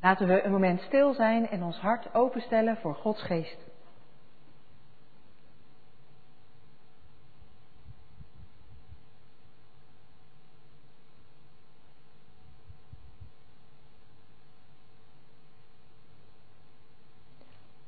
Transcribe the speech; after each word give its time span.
Laten 0.00 0.26
we 0.26 0.42
een 0.42 0.52
moment 0.52 0.80
stil 0.80 1.14
zijn 1.14 1.48
en 1.48 1.62
ons 1.62 1.78
hart 1.78 2.14
openstellen 2.14 2.76
voor 2.76 2.94
Gods 2.94 3.22
geest. 3.22 3.68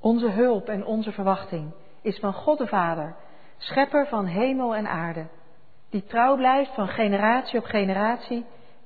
Onze 0.02 0.30
hulp 0.30 0.68
en 0.68 0.84
onze 0.84 1.12
verwachting 1.12 1.72
is 2.00 2.18
van 2.18 2.32
God 2.32 2.58
de 2.58 2.66
Vader, 2.66 3.16
schepper 3.56 4.06
van 4.06 4.26
hemel 4.26 4.74
en 4.74 4.86
aarde, 4.86 5.26
die 5.90 6.04
trouw 6.04 6.36
blijft 6.36 6.74
van 6.74 6.88
generatie 6.88 7.58
op 7.58 7.64
generatie 7.64 8.44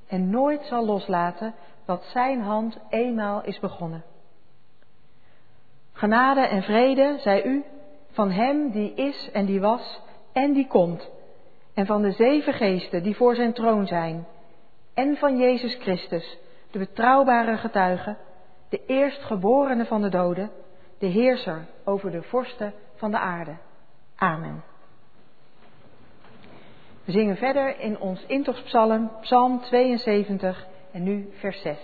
en 0.09 0.31
nooit 0.31 0.65
zal 0.65 0.85
loslaten 0.85 1.55
wat 1.87 2.05
Zijn 2.05 2.41
hand 2.41 2.79
eenmaal 2.89 3.45
is 3.45 3.59
begonnen. 3.59 4.05
Genade 5.93 6.41
en 6.41 6.63
vrede, 6.63 7.17
zij 7.19 7.45
u, 7.45 7.65
van 8.11 8.31
Hem 8.31 8.71
die 8.71 8.95
is 8.95 9.31
en 9.33 9.47
die 9.47 9.61
was 9.61 10.01
en 10.33 10.53
die 10.53 10.67
komt, 10.67 11.11
en 11.75 11.87
van 11.87 12.03
de 12.03 12.13
zeven 12.13 12.53
geesten 12.53 13.03
die 13.03 13.17
voor 13.17 13.35
Zijn 13.35 13.53
troon 13.53 13.87
zijn, 13.87 14.27
en 14.95 15.17
van 15.17 15.37
Jezus 15.37 15.75
Christus, 15.75 16.39
de 16.71 16.79
betrouwbare 16.79 17.57
getuige, 17.57 18.17
de 18.69 18.85
eerstgeborene 18.87 19.85
van 19.85 20.03
de 20.03 20.09
doden, 20.09 20.51
de 20.99 21.07
heerser 21.07 21.67
over 21.85 22.11
de 22.11 22.23
vorsten 22.23 22.75
van 22.95 23.11
de 23.11 23.19
aarde. 23.19 23.57
Amen. 24.17 24.65
We 27.05 27.13
zingen 27.13 27.37
verder 27.37 27.81
in 27.81 28.01
ons 28.01 28.25
intogspsalm, 28.27 29.11
Psalm 29.21 29.61
72 29.61 30.67
en 30.97 31.05
nu 31.05 31.29
vers 31.43 31.61
6. 31.63 31.77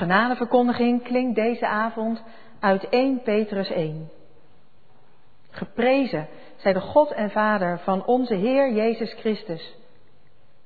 Genadeverkondiging 0.00 1.02
klinkt 1.02 1.34
deze 1.34 1.66
avond 1.66 2.22
uit 2.60 2.88
1 2.88 3.22
Petrus 3.22 3.70
1. 3.70 4.10
Geprezen 5.50 6.28
zij 6.56 6.72
de 6.72 6.80
God 6.80 7.10
en 7.10 7.30
Vader 7.30 7.78
van 7.78 8.06
onze 8.06 8.34
Heer 8.34 8.72
Jezus 8.72 9.12
Christus. 9.12 9.76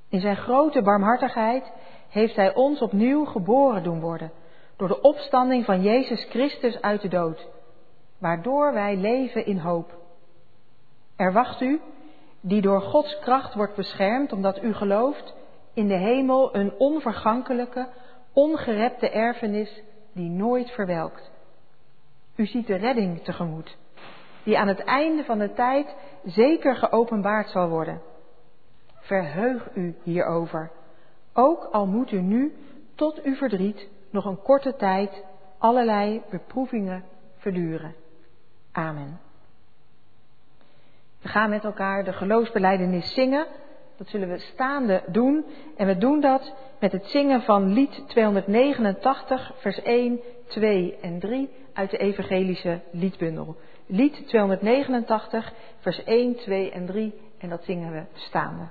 In 0.08 0.20
zijn 0.20 0.36
grote 0.36 0.82
barmhartigheid 0.82 1.72
heeft 2.08 2.36
Hij 2.36 2.54
ons 2.54 2.80
opnieuw 2.80 3.24
geboren 3.24 3.82
doen 3.82 4.00
worden 4.00 4.32
door 4.76 4.88
de 4.88 5.00
opstanding 5.00 5.64
van 5.64 5.82
Jezus 5.82 6.24
Christus 6.24 6.80
uit 6.80 7.00
de 7.00 7.08
dood, 7.08 7.48
waardoor 8.18 8.72
wij 8.72 8.96
leven 8.96 9.46
in 9.46 9.58
hoop. 9.58 9.94
Er 11.16 11.32
wacht 11.32 11.60
u, 11.60 11.80
die 12.40 12.60
door 12.60 12.80
Gods 12.80 13.18
kracht 13.18 13.54
wordt 13.54 13.76
beschermd 13.76 14.32
omdat 14.32 14.62
u 14.62 14.74
gelooft, 14.74 15.34
in 15.72 15.88
de 15.88 15.98
hemel 15.98 16.56
een 16.56 16.72
onvergankelijke, 16.78 17.88
ongerepte 18.34 19.10
erfenis 19.10 19.82
die 20.12 20.30
nooit 20.30 20.70
verwelkt. 20.70 21.30
U 22.36 22.46
ziet 22.46 22.66
de 22.66 22.76
redding 22.76 23.24
tegemoet, 23.24 23.76
die 24.42 24.58
aan 24.58 24.68
het 24.68 24.84
einde 24.84 25.24
van 25.24 25.38
de 25.38 25.52
tijd 25.52 25.94
zeker 26.24 26.76
geopenbaard 26.76 27.48
zal 27.50 27.68
worden. 27.68 28.02
Verheug 29.00 29.68
u 29.74 29.94
hierover, 30.02 30.70
ook 31.32 31.64
al 31.64 31.86
moet 31.86 32.12
u 32.12 32.20
nu 32.20 32.54
tot 32.94 33.22
uw 33.22 33.34
verdriet 33.34 33.88
nog 34.10 34.24
een 34.24 34.42
korte 34.42 34.76
tijd 34.76 35.24
allerlei 35.58 36.22
beproevingen 36.30 37.04
verduren. 37.36 37.94
Amen. 38.72 39.20
We 41.22 41.28
gaan 41.28 41.50
met 41.50 41.64
elkaar 41.64 42.04
de 42.04 42.12
geloofsbeleidenis 42.12 43.14
zingen. 43.14 43.46
Dat 43.96 44.08
zullen 44.08 44.28
we 44.28 44.38
staande 44.38 45.02
doen. 45.06 45.44
En 45.76 45.86
we 45.86 45.98
doen 45.98 46.20
dat 46.20 46.52
met 46.80 46.92
het 46.92 47.06
zingen 47.06 47.42
van 47.42 47.72
lied 47.72 48.02
289, 48.08 49.52
vers 49.56 49.82
1, 49.82 50.20
2 50.46 50.98
en 51.00 51.18
3 51.18 51.50
uit 51.72 51.90
de 51.90 51.98
evangelische 51.98 52.80
liedbundel. 52.90 53.56
Lied 53.86 54.28
289, 54.28 55.52
vers 55.78 56.04
1, 56.04 56.36
2 56.36 56.70
en 56.70 56.86
3 56.86 57.14
en 57.38 57.48
dat 57.48 57.64
zingen 57.64 57.92
we 57.92 58.02
staande. 58.14 58.68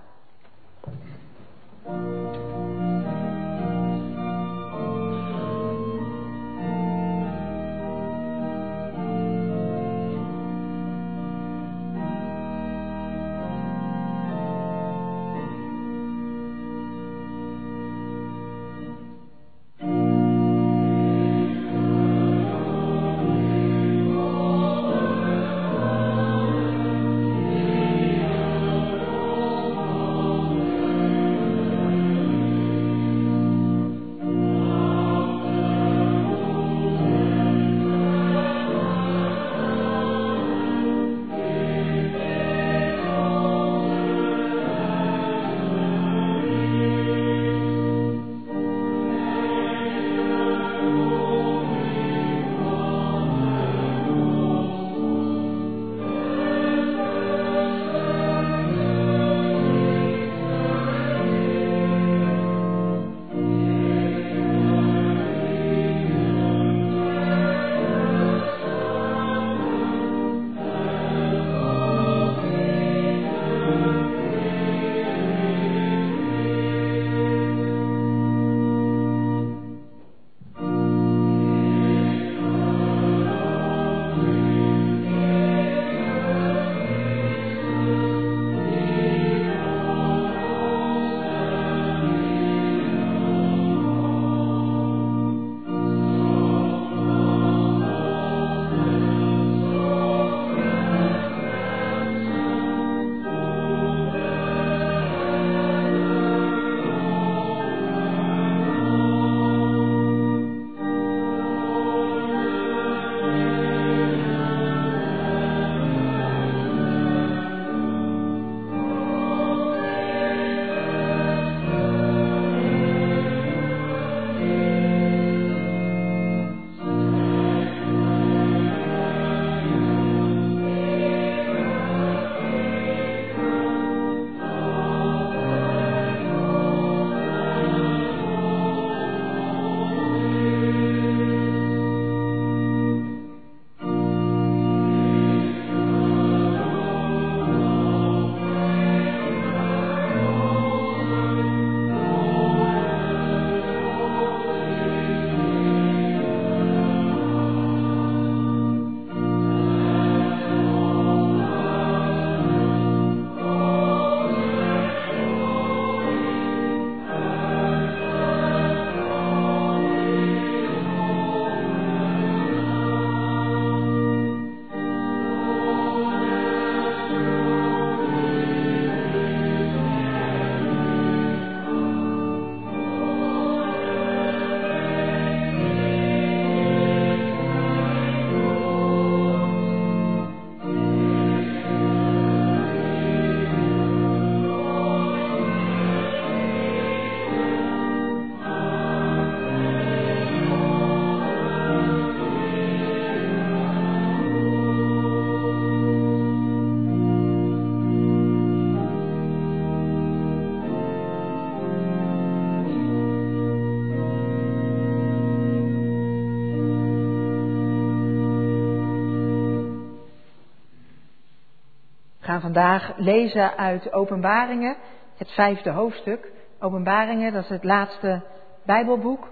Gaan 222.34 222.42
vandaag 222.42 222.94
lezen 222.98 223.58
uit 223.58 223.94
Openbaringen, 223.94 224.76
het 225.18 225.32
vijfde 225.32 225.70
hoofdstuk. 225.70 226.32
Openbaringen, 226.60 227.34
dat 227.34 227.44
is 227.44 227.50
het 227.50 227.64
laatste 227.64 228.22
Bijbelboek, 228.66 229.32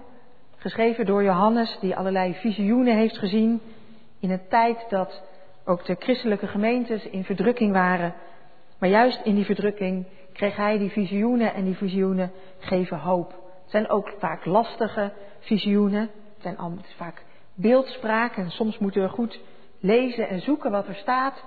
geschreven 0.56 1.06
door 1.06 1.22
Johannes, 1.22 1.78
die 1.80 1.96
allerlei 1.96 2.34
visioenen 2.34 2.96
heeft 2.96 3.18
gezien 3.18 3.60
in 4.20 4.30
een 4.30 4.48
tijd 4.48 4.86
dat 4.88 5.22
ook 5.64 5.84
de 5.84 5.96
christelijke 5.98 6.46
gemeentes 6.46 7.04
in 7.04 7.24
verdrukking 7.24 7.72
waren. 7.72 8.14
Maar 8.78 8.88
juist 8.88 9.20
in 9.24 9.34
die 9.34 9.44
verdrukking 9.44 10.06
kreeg 10.32 10.56
hij 10.56 10.78
die 10.78 10.90
visioenen 10.90 11.54
en 11.54 11.64
die 11.64 11.76
visioenen 11.76 12.32
geven 12.58 12.98
hoop. 12.98 13.30
Het 13.62 13.70
zijn 13.70 13.88
ook 13.88 14.14
vaak 14.18 14.44
lastige 14.44 15.12
visioenen, 15.40 16.00
het 16.00 16.42
zijn 16.42 16.58
al, 16.58 16.72
vaak 16.96 17.22
beeldspraak 17.54 18.36
en 18.36 18.50
soms 18.50 18.78
moeten 18.78 19.02
we 19.02 19.08
goed 19.08 19.40
lezen 19.80 20.28
en 20.28 20.40
zoeken 20.40 20.70
wat 20.70 20.88
er 20.88 20.94
staat. 20.94 21.44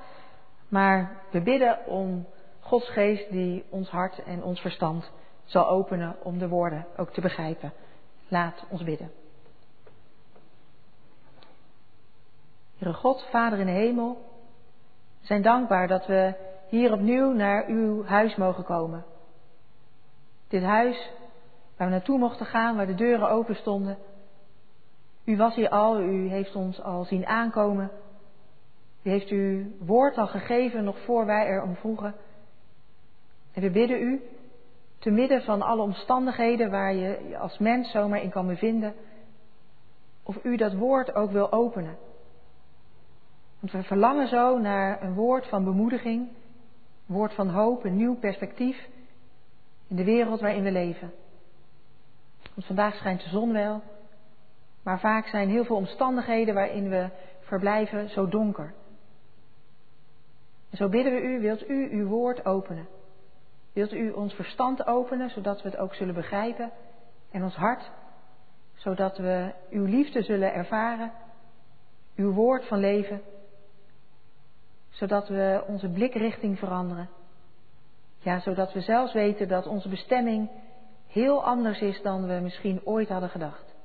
Maar 0.69 1.21
we 1.31 1.41
bidden 1.41 1.85
om 1.85 2.25
Gods 2.59 2.89
geest 2.89 3.31
die 3.31 3.65
ons 3.69 3.89
hart 3.89 4.23
en 4.23 4.43
ons 4.43 4.59
verstand 4.59 5.11
zal 5.43 5.67
openen 5.67 6.15
om 6.23 6.37
de 6.37 6.47
woorden 6.47 6.85
ook 6.97 7.09
te 7.13 7.21
begrijpen. 7.21 7.73
Laat 8.27 8.65
ons 8.69 8.83
bidden. 8.83 9.11
Heere 12.77 12.93
God, 12.93 13.27
Vader 13.29 13.59
in 13.59 13.65
de 13.65 13.71
hemel, 13.71 14.17
we 15.19 15.25
zijn 15.25 15.41
dankbaar 15.41 15.87
dat 15.87 16.05
we 16.05 16.33
hier 16.69 16.93
opnieuw 16.93 17.31
naar 17.31 17.65
uw 17.67 18.05
huis 18.05 18.35
mogen 18.35 18.63
komen. 18.63 19.05
Dit 20.47 20.63
huis 20.63 21.11
waar 21.77 21.87
we 21.87 21.93
naartoe 21.93 22.17
mochten 22.17 22.45
gaan, 22.45 22.75
waar 22.75 22.87
de 22.87 22.95
deuren 22.95 23.29
open 23.29 23.55
stonden. 23.55 23.97
U 25.25 25.37
was 25.37 25.55
hier 25.55 25.69
al, 25.69 25.99
u 25.99 26.29
heeft 26.29 26.55
ons 26.55 26.81
al 26.81 27.03
zien 27.03 27.25
aankomen. 27.25 27.91
U 29.05 29.09
heeft 29.09 29.29
uw 29.29 29.65
woord 29.79 30.17
al 30.17 30.27
gegeven 30.27 30.83
nog 30.83 30.99
voor 30.99 31.25
wij 31.25 31.45
erom 31.45 31.75
vroegen. 31.75 32.15
En 33.53 33.61
we 33.61 33.69
bidden 33.69 34.01
u, 34.01 34.21
te 34.99 35.09
midden 35.09 35.41
van 35.41 35.61
alle 35.61 35.81
omstandigheden 35.81 36.71
waar 36.71 36.93
je 36.93 37.25
je 37.29 37.37
als 37.37 37.57
mens 37.57 37.91
zomaar 37.91 38.21
in 38.21 38.29
kan 38.29 38.47
bevinden, 38.47 38.93
of 40.23 40.43
u 40.43 40.57
dat 40.57 40.73
woord 40.73 41.15
ook 41.15 41.31
wil 41.31 41.51
openen. 41.51 41.97
Want 43.59 43.71
we 43.71 43.83
verlangen 43.83 44.27
zo 44.27 44.57
naar 44.57 45.03
een 45.03 45.13
woord 45.13 45.47
van 45.47 45.63
bemoediging, 45.63 46.27
een 47.07 47.15
woord 47.15 47.33
van 47.33 47.49
hoop, 47.49 47.83
een 47.83 47.97
nieuw 47.97 48.15
perspectief 48.15 48.87
in 49.87 49.95
de 49.95 50.03
wereld 50.03 50.41
waarin 50.41 50.63
we 50.63 50.71
leven. 50.71 51.13
Want 52.53 52.65
vandaag 52.65 52.95
schijnt 52.95 53.23
de 53.23 53.29
zon 53.29 53.53
wel, 53.53 53.81
maar 54.83 54.99
vaak 54.99 55.27
zijn 55.27 55.49
heel 55.49 55.65
veel 55.65 55.75
omstandigheden 55.75 56.53
waarin 56.53 56.89
we 56.89 57.09
verblijven 57.39 58.09
zo 58.09 58.27
donker. 58.27 58.73
Zo 60.75 60.89
bidden 60.89 61.13
we 61.13 61.21
u, 61.21 61.39
wilt 61.39 61.69
u 61.69 61.89
uw 61.91 62.07
woord 62.07 62.45
openen? 62.45 62.87
Wilt 63.73 63.93
u 63.93 64.11
ons 64.11 64.33
verstand 64.33 64.87
openen, 64.87 65.29
zodat 65.29 65.61
we 65.61 65.69
het 65.69 65.77
ook 65.77 65.93
zullen 65.93 66.13
begrijpen? 66.13 66.71
En 67.31 67.43
ons 67.43 67.55
hart, 67.55 67.91
zodat 68.75 69.17
we 69.17 69.53
uw 69.69 69.85
liefde 69.85 70.21
zullen 70.21 70.53
ervaren, 70.53 71.11
uw 72.15 72.31
woord 72.31 72.67
van 72.67 72.79
leven, 72.79 73.21
zodat 74.89 75.27
we 75.27 75.63
onze 75.67 75.89
blikrichting 75.89 76.59
veranderen. 76.59 77.09
Ja, 78.19 78.39
zodat 78.39 78.73
we 78.73 78.81
zelfs 78.81 79.13
weten 79.13 79.47
dat 79.47 79.67
onze 79.67 79.89
bestemming 79.89 80.49
heel 81.07 81.43
anders 81.43 81.81
is 81.81 82.01
dan 82.01 82.27
we 82.27 82.33
misschien 82.33 82.81
ooit 82.83 83.09
hadden 83.09 83.29
gedacht. 83.29 83.75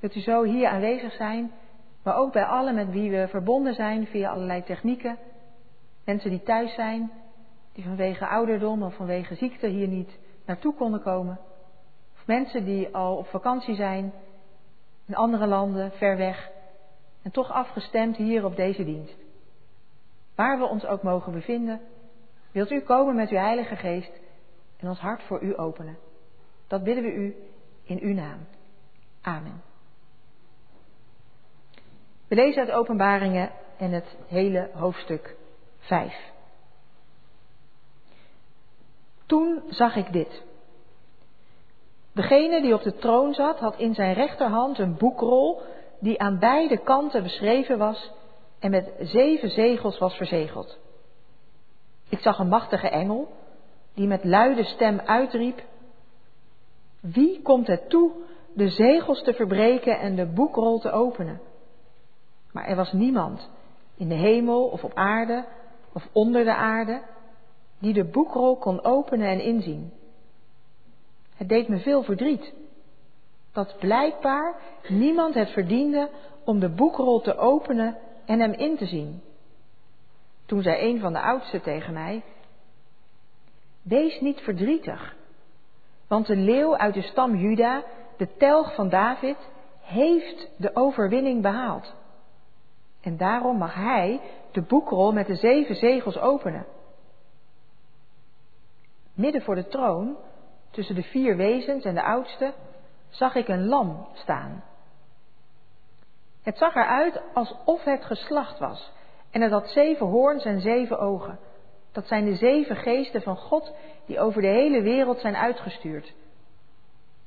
Wilt 0.00 0.14
u 0.14 0.20
zo 0.20 0.42
hier 0.42 0.68
aanwezig 0.68 1.12
zijn, 1.12 1.52
maar 2.02 2.16
ook 2.16 2.32
bij 2.32 2.44
allen 2.44 2.74
met 2.74 2.90
wie 2.90 3.10
we 3.10 3.28
verbonden 3.28 3.74
zijn 3.74 4.06
via 4.06 4.30
allerlei 4.30 4.62
technieken. 4.62 5.18
Mensen 6.10 6.30
die 6.30 6.42
thuis 6.42 6.74
zijn, 6.74 7.10
die 7.72 7.84
vanwege 7.84 8.26
ouderdom 8.26 8.82
of 8.82 8.94
vanwege 8.94 9.34
ziekte 9.34 9.66
hier 9.66 9.88
niet 9.88 10.18
naartoe 10.44 10.74
konden 10.74 11.02
komen. 11.02 11.38
Of 12.14 12.26
mensen 12.26 12.64
die 12.64 12.94
al 12.94 13.16
op 13.16 13.26
vakantie 13.26 13.74
zijn 13.74 14.12
in 15.06 15.14
andere 15.14 15.46
landen, 15.46 15.92
ver 15.92 16.16
weg, 16.16 16.50
en 17.22 17.30
toch 17.30 17.50
afgestemd 17.50 18.16
hier 18.16 18.44
op 18.44 18.56
deze 18.56 18.84
dienst. 18.84 19.16
Waar 20.34 20.58
we 20.58 20.64
ons 20.64 20.86
ook 20.86 21.02
mogen 21.02 21.32
bevinden, 21.32 21.80
wilt 22.52 22.70
u 22.70 22.80
komen 22.80 23.14
met 23.14 23.30
uw 23.30 23.38
Heilige 23.38 23.76
Geest 23.76 24.12
en 24.76 24.88
ons 24.88 25.00
hart 25.00 25.22
voor 25.22 25.42
u 25.42 25.56
openen. 25.56 25.98
Dat 26.66 26.84
bidden 26.84 27.04
we 27.04 27.12
u 27.12 27.36
in 27.82 27.98
uw 28.00 28.14
naam. 28.14 28.46
Amen. 29.20 29.62
We 32.28 32.34
lezen 32.34 32.62
uit 32.62 32.70
Openbaringen 32.70 33.50
en 33.78 33.90
het 33.90 34.16
hele 34.28 34.70
hoofdstuk 34.74 35.38
5. 35.90 36.14
Toen 39.26 39.62
zag 39.68 39.96
ik 39.96 40.12
dit. 40.12 40.42
Degene 42.12 42.60
die 42.62 42.74
op 42.74 42.82
de 42.82 42.94
troon 42.94 43.34
zat, 43.34 43.58
had 43.58 43.76
in 43.76 43.94
zijn 43.94 44.14
rechterhand 44.14 44.78
een 44.78 44.96
boekrol 44.96 45.62
die 45.98 46.20
aan 46.20 46.38
beide 46.38 46.78
kanten 46.78 47.22
beschreven 47.22 47.78
was 47.78 48.10
en 48.58 48.70
met 48.70 48.92
zeven 49.00 49.50
zegels 49.50 49.98
was 49.98 50.14
verzegeld. 50.14 50.78
Ik 52.08 52.18
zag 52.18 52.38
een 52.38 52.48
machtige 52.48 52.88
engel 52.88 53.32
die 53.94 54.06
met 54.06 54.24
luide 54.24 54.64
stem 54.64 55.00
uitriep: 55.00 55.62
Wie 57.00 57.42
komt 57.42 57.66
het 57.66 57.88
toe 57.88 58.12
de 58.52 58.68
zegels 58.68 59.22
te 59.22 59.34
verbreken 59.34 59.98
en 59.98 60.14
de 60.14 60.26
boekrol 60.26 60.78
te 60.78 60.90
openen? 60.90 61.40
Maar 62.52 62.64
er 62.64 62.76
was 62.76 62.92
niemand 62.92 63.48
in 63.96 64.08
de 64.08 64.14
hemel 64.14 64.64
of 64.64 64.84
op 64.84 64.94
aarde 64.94 65.44
of 65.92 66.08
onder 66.12 66.44
de 66.44 66.54
aarde 66.54 67.02
die 67.78 67.92
de 67.92 68.04
boekrol 68.04 68.56
kon 68.56 68.84
openen 68.84 69.28
en 69.28 69.40
inzien. 69.40 69.92
Het 71.36 71.48
deed 71.48 71.68
me 71.68 71.78
veel 71.78 72.02
verdriet 72.02 72.52
dat 73.52 73.78
blijkbaar 73.78 74.54
niemand 74.88 75.34
het 75.34 75.50
verdiende 75.50 76.10
om 76.44 76.60
de 76.60 76.68
boekrol 76.68 77.20
te 77.20 77.36
openen 77.36 77.96
en 78.24 78.40
hem 78.40 78.52
in 78.52 78.76
te 78.76 78.86
zien. 78.86 79.22
Toen 80.46 80.62
zei 80.62 80.90
een 80.90 81.00
van 81.00 81.12
de 81.12 81.20
oudsten 81.20 81.62
tegen 81.62 81.92
mij: 81.92 82.22
Wees 83.82 84.20
niet 84.20 84.40
verdrietig, 84.40 85.16
want 86.08 86.26
de 86.26 86.36
leeuw 86.36 86.76
uit 86.76 86.94
de 86.94 87.02
stam 87.02 87.36
Juda, 87.36 87.84
de 88.16 88.36
telg 88.36 88.74
van 88.74 88.88
David, 88.88 89.36
heeft 89.80 90.48
de 90.56 90.76
overwinning 90.76 91.42
behaald. 91.42 91.94
En 93.00 93.16
daarom 93.16 93.58
mag 93.58 93.74
hij 93.74 94.20
de 94.52 94.62
boekrol 94.62 95.12
met 95.12 95.26
de 95.26 95.34
zeven 95.34 95.74
zegels 95.74 96.18
openen. 96.18 96.66
Midden 99.14 99.42
voor 99.42 99.54
de 99.54 99.66
troon, 99.66 100.16
tussen 100.70 100.94
de 100.94 101.02
vier 101.02 101.36
wezens 101.36 101.84
en 101.84 101.94
de 101.94 102.02
oudste, 102.02 102.52
zag 103.08 103.34
ik 103.34 103.48
een 103.48 103.66
lam 103.66 104.08
staan. 104.12 104.64
Het 106.42 106.58
zag 106.58 106.74
eruit 106.74 107.20
alsof 107.34 107.84
het 107.84 108.04
geslacht 108.04 108.58
was. 108.58 108.92
En 109.30 109.40
het 109.40 109.52
had 109.52 109.68
zeven 109.68 110.06
hoorns 110.06 110.44
en 110.44 110.60
zeven 110.60 110.98
ogen. 110.98 111.38
Dat 111.92 112.06
zijn 112.06 112.24
de 112.24 112.34
zeven 112.34 112.76
geesten 112.76 113.22
van 113.22 113.36
God 113.36 113.74
die 114.06 114.20
over 114.20 114.42
de 114.42 114.48
hele 114.48 114.82
wereld 114.82 115.20
zijn 115.20 115.36
uitgestuurd. 115.36 116.14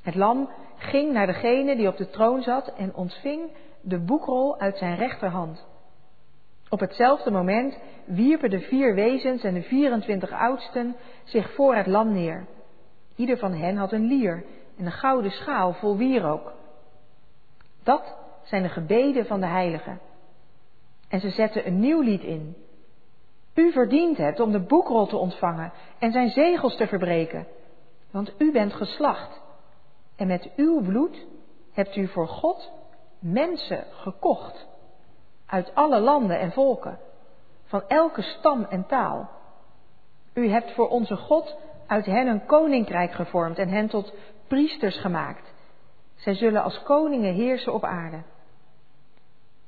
Het 0.02 0.16
lam 0.16 0.50
ging 0.78 1.12
naar 1.12 1.28
degene 1.28 1.76
die 1.76 1.88
op 1.88 1.98
de 1.98 2.10
troon 2.10 2.42
zat 2.42 2.68
en 2.68 2.96
ontving 2.96 3.52
de 3.82 4.00
boekrol 4.00 4.60
uit 4.60 4.78
zijn 4.78 4.96
rechterhand. 4.96 5.66
Op 6.74 6.80
hetzelfde 6.80 7.32
moment 7.32 7.78
wierpen 8.06 8.50
de 8.50 8.60
vier 8.60 8.96
wezens 8.96 9.44
en 9.44 9.54
de 9.54 9.62
24 9.62 10.32
oudsten 10.32 10.96
zich 11.24 11.54
voor 11.54 11.76
het 11.76 11.88
lam 11.88 12.14
neer. 12.14 12.46
Ieder 13.16 13.38
van 13.38 13.54
hen 13.54 13.76
had 13.76 13.92
een 13.92 14.08
lier 14.08 14.46
en 14.78 14.86
een 14.86 14.92
gouden 14.92 15.32
schaal 15.32 15.74
vol 15.74 15.98
wierook. 15.98 16.54
Dat 17.84 18.16
zijn 18.44 18.64
de 18.64 18.70
gebeden 18.70 19.26
van 19.26 19.40
de 19.40 19.46
heiligen. 19.46 20.00
En 21.10 21.20
ze 21.20 21.30
zetten 21.30 21.68
een 21.68 21.80
nieuw 21.80 22.02
lied 22.02 22.24
in. 22.24 22.56
U 23.56 23.72
verdient 23.72 24.18
het 24.18 24.40
om 24.40 24.52
de 24.52 24.62
boekrol 24.62 25.06
te 25.06 25.18
ontvangen 25.18 25.72
en 26.00 26.12
zijn 26.12 26.30
zegels 26.30 26.76
te 26.76 26.88
verbreken, 26.88 27.48
want 28.12 28.34
u 28.38 28.52
bent 28.52 28.74
geslacht. 28.74 29.42
En 30.16 30.28
met 30.28 30.50
uw 30.56 30.82
bloed 30.82 31.26
hebt 31.72 31.96
u 31.96 32.08
voor 32.08 32.28
God 32.28 32.72
mensen 33.20 33.86
gekocht 33.92 34.72
uit 35.46 35.76
alle 35.76 36.00
landen 36.00 36.40
en 36.40 36.52
volken, 36.52 37.00
van 37.66 37.84
elke 37.88 38.22
stam 38.22 38.66
en 38.70 38.86
taal. 38.86 39.30
U 40.34 40.50
hebt 40.50 40.72
voor 40.72 40.90
onze 40.90 41.16
God 41.16 41.56
uit 41.88 42.06
hen 42.06 42.28
een 42.28 42.46
koninkrijk 42.46 43.12
gevormd 43.12 43.58
en 43.58 43.70
hen 43.70 43.88
tot 43.88 44.14
priesters 44.48 45.00
gemaakt. 45.00 45.54
Zij 46.16 46.34
zullen 46.34 46.64
als 46.64 46.84
koningen 46.84 47.34
heersen 47.34 47.74
op 47.74 47.84
aarde. 47.84 48.22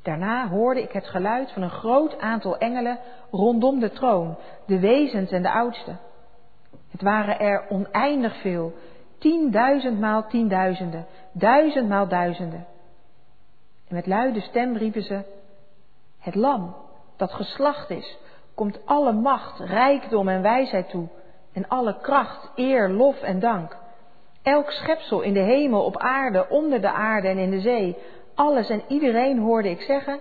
Daarna 0.01 0.48
hoorde 0.48 0.82
ik 0.82 0.91
het 0.91 1.08
geluid 1.08 1.51
van 1.51 1.62
een 1.62 1.70
groot 1.70 2.20
aantal 2.20 2.58
engelen 2.58 3.00
rondom 3.32 3.79
de 3.79 3.91
troon, 3.91 4.38
de 4.65 4.79
wezens 4.79 5.32
en 5.32 5.41
de 5.41 5.51
oudsten. 5.51 6.00
Het 6.91 7.01
waren 7.01 7.39
er 7.39 7.65
oneindig 7.70 8.41
veel, 8.41 8.74
tienduizend 9.17 10.00
maal 10.00 10.27
tienduizenden, 10.27 11.05
duizend 11.32 11.89
maal 11.89 12.08
duizenden. 12.08 12.65
En 13.88 13.96
met 13.96 14.08
luide 14.08 14.41
stem 14.41 14.77
riepen 14.77 15.03
ze, 15.03 15.24
het 16.25 16.36
lam 16.36 16.75
dat 17.15 17.32
geslacht 17.32 17.89
is, 17.89 18.17
komt 18.55 18.86
alle 18.86 19.12
macht, 19.12 19.60
rijkdom 19.60 20.29
en 20.29 20.41
wijsheid 20.41 20.89
toe 20.89 21.08
en 21.53 21.67
alle 21.67 21.98
kracht, 22.01 22.51
eer, 22.55 22.89
lof 22.89 23.22
en 23.22 23.39
dank. 23.39 23.77
Elk 24.44 24.72
schepsel 24.72 25.22
in 25.22 25.34
de 25.34 25.39
hemel, 25.39 25.84
op 25.84 25.98
aarde, 25.98 26.50
onder 26.50 26.82
de 26.82 26.91
aarde 26.91 27.27
en 27.27 27.38
in 27.38 27.50
de 27.50 27.60
zee, 27.60 27.98
alles 28.36 28.70
en 28.70 28.82
iedereen 28.88 29.39
hoorde 29.39 29.70
ik 29.70 29.82
zeggen, 29.82 30.20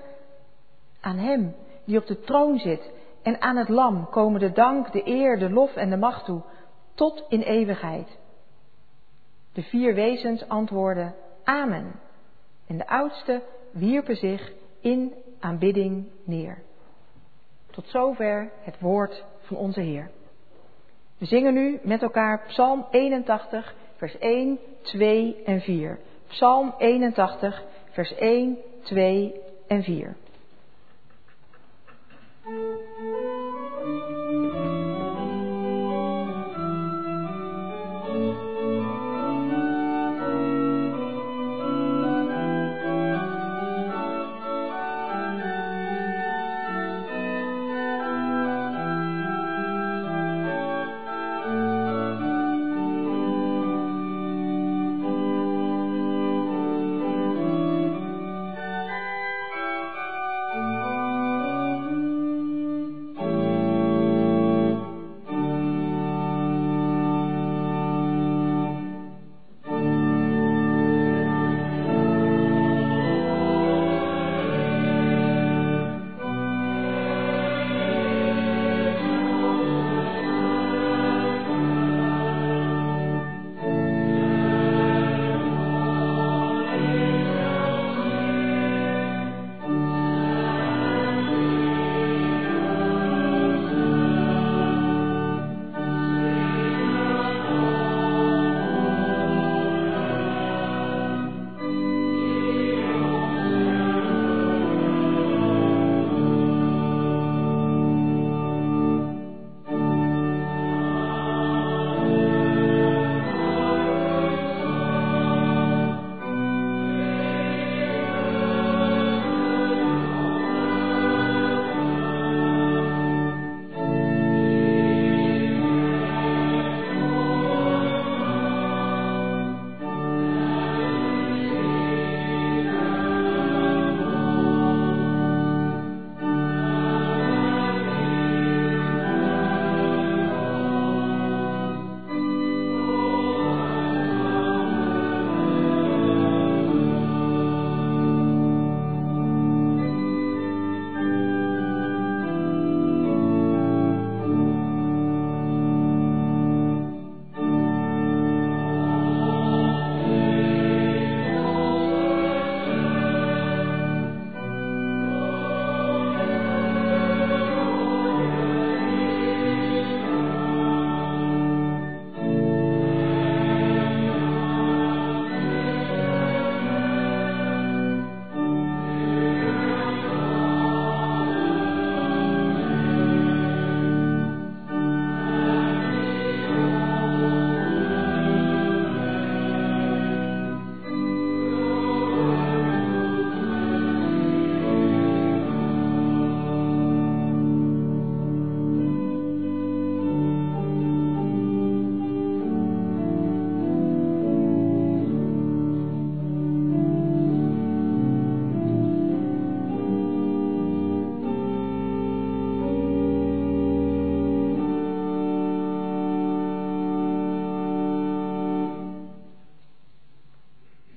aan 1.00 1.18
Hem 1.18 1.54
die 1.84 1.98
op 1.98 2.06
de 2.06 2.20
troon 2.20 2.58
zit 2.58 2.90
en 3.22 3.40
aan 3.40 3.56
het 3.56 3.68
Lam 3.68 4.08
komen 4.10 4.40
de 4.40 4.52
dank, 4.52 4.92
de 4.92 5.08
eer, 5.08 5.38
de 5.38 5.50
lof 5.50 5.76
en 5.76 5.90
de 5.90 5.96
macht 5.96 6.24
toe, 6.24 6.42
tot 6.94 7.24
in 7.28 7.40
eeuwigheid. 7.40 8.18
De 9.52 9.62
vier 9.62 9.94
wezens 9.94 10.48
antwoordden 10.48 11.14
Amen. 11.44 12.00
En 12.66 12.78
de 12.78 12.86
oudste 12.86 13.42
wierpen 13.72 14.16
zich 14.16 14.52
in 14.80 15.14
aanbidding 15.44 16.06
neer. 16.24 16.62
Tot 17.70 17.88
zover 17.88 18.50
het 18.60 18.80
woord 18.80 19.24
van 19.40 19.56
onze 19.56 19.80
Heer. 19.80 20.10
We 21.18 21.26
zingen 21.26 21.54
nu 21.54 21.80
met 21.82 22.02
elkaar 22.02 22.44
Psalm 22.46 22.86
81, 22.90 23.74
vers 23.96 24.18
1, 24.18 24.58
2 24.82 25.42
en 25.44 25.60
4. 25.60 25.98
Psalm 26.26 26.74
81, 26.78 27.62
vers 27.90 28.14
1, 28.14 28.58
2 28.82 29.34
en 29.66 29.82
4. 29.82 30.16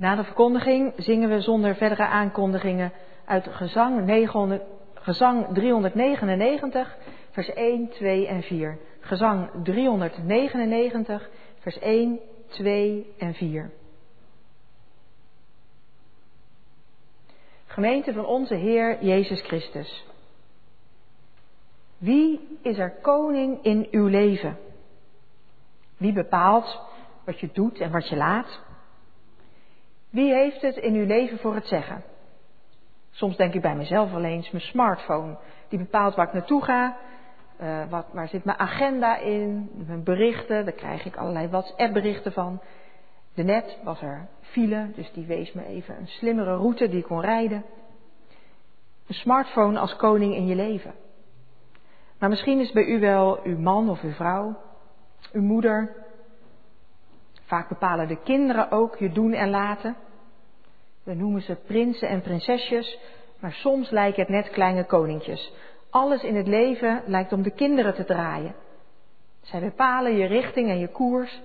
Na 0.08 0.16
de 0.16 0.24
verkondiging 0.24 0.94
zingen 0.98 1.30
we 1.30 1.42
zonder 1.42 1.76
verdere 1.76 2.06
aankondigingen 2.06 2.92
uit 3.26 3.48
gezang, 3.50 4.06
900, 4.06 4.64
gezang 4.94 5.48
399, 5.54 6.98
vers 7.32 7.54
1, 7.54 7.90
2 7.90 8.28
en 8.28 8.42
4. 8.42 8.78
Gezang 9.00 9.50
399, 9.64 11.30
vers 11.60 11.80
1, 11.80 12.20
2 12.48 13.14
en 13.18 13.34
4. 13.34 13.72
Gemeente 17.66 18.14
van 18.14 18.26
onze 18.26 18.56
Heer 18.56 19.04
Jezus 19.04 19.42
Christus. 19.42 20.06
Wie 21.98 22.58
is 22.62 22.78
er 22.78 22.92
koning 22.92 23.64
in 23.64 23.88
uw 23.92 24.08
leven? 24.08 24.58
Wie 25.98 26.14
bepaalt 26.14 26.82
wat 27.26 27.40
je 27.40 27.50
doet 27.54 27.80
en 27.80 27.92
wat 27.92 28.08
je 28.08 28.16
laat? 28.16 28.66
Wie 30.10 30.34
heeft 30.34 30.62
het 30.62 30.76
in 30.76 30.94
uw 30.94 31.06
leven 31.06 31.38
voor 31.38 31.56
het 31.56 31.68
zeggen? 31.68 32.04
Soms 33.12 33.38
denk 33.38 33.54
ik 33.54 33.62
bij 33.62 33.76
mezelf 33.76 34.12
wel 34.12 34.24
eens, 34.24 34.52
mijn 34.52 34.64
smartphone, 34.64 35.38
die 35.70 35.80
bepaalt 35.80 36.16
waar 36.16 36.28
ik 36.28 36.34
naartoe 36.34 36.64
ga, 36.64 36.98
uh, 37.62 37.90
wat, 37.90 38.06
waar 38.12 38.28
zit 38.28 38.44
mijn 38.44 38.60
agenda 38.60 39.18
in, 39.18 39.70
mijn 39.88 40.04
berichten, 40.04 40.66
daar 40.66 40.74
krijg 40.74 41.06
ik 41.06 41.16
allerlei 41.16 41.48
WhatsApp-berichten 41.48 42.32
van. 42.32 42.62
De 43.34 43.44
net 43.44 43.78
was 43.84 44.02
er 44.02 44.28
file, 44.42 44.92
dus 44.96 45.12
die 45.12 45.26
wees 45.26 45.54
me 45.54 45.66
even 45.66 45.98
een 45.98 46.08
slimmere 46.08 46.56
route 46.56 46.90
die 46.90 47.00
ik 47.00 47.06
kon 47.06 47.22
rijden. 47.22 47.64
Een 49.08 49.14
smartphone 49.14 49.80
als 49.80 49.96
koning 49.96 50.36
in 50.36 50.46
je 50.46 50.56
leven. 50.56 50.94
Maar 52.20 52.30
misschien 52.30 52.60
is 52.60 52.72
bij 52.72 52.86
u 52.86 53.00
wel 53.00 53.40
uw 53.44 53.60
man 53.60 53.90
of 53.90 54.02
uw 54.02 54.12
vrouw, 54.12 54.58
uw 55.32 55.42
moeder, 55.42 55.96
Vaak 57.48 57.70
bepalen 57.70 58.08
de 58.08 58.22
kinderen 58.24 58.72
ook 58.72 58.98
je 58.98 59.12
doen 59.12 59.34
en 59.34 59.50
laten. 59.50 59.96
We 61.04 61.14
noemen 61.14 61.42
ze 61.42 61.56
prinsen 61.56 62.10
en 62.10 62.22
prinsesjes, 62.22 63.00
maar 63.40 63.52
soms 63.52 63.90
lijken 63.90 64.22
het 64.22 64.32
net 64.32 64.50
kleine 64.50 64.86
koninkjes. 64.86 65.54
Alles 65.90 66.24
in 66.24 66.36
het 66.36 66.48
leven 66.48 67.04
lijkt 67.06 67.34
om 67.34 67.42
de 67.42 67.52
kinderen 67.52 67.94
te 67.94 68.06
draaien. 68.06 68.56
Zij 69.42 69.60
bepalen 69.60 70.16
je 70.16 70.26
richting 70.26 70.70
en 70.70 70.80
je 70.80 70.88
koers 70.88 71.42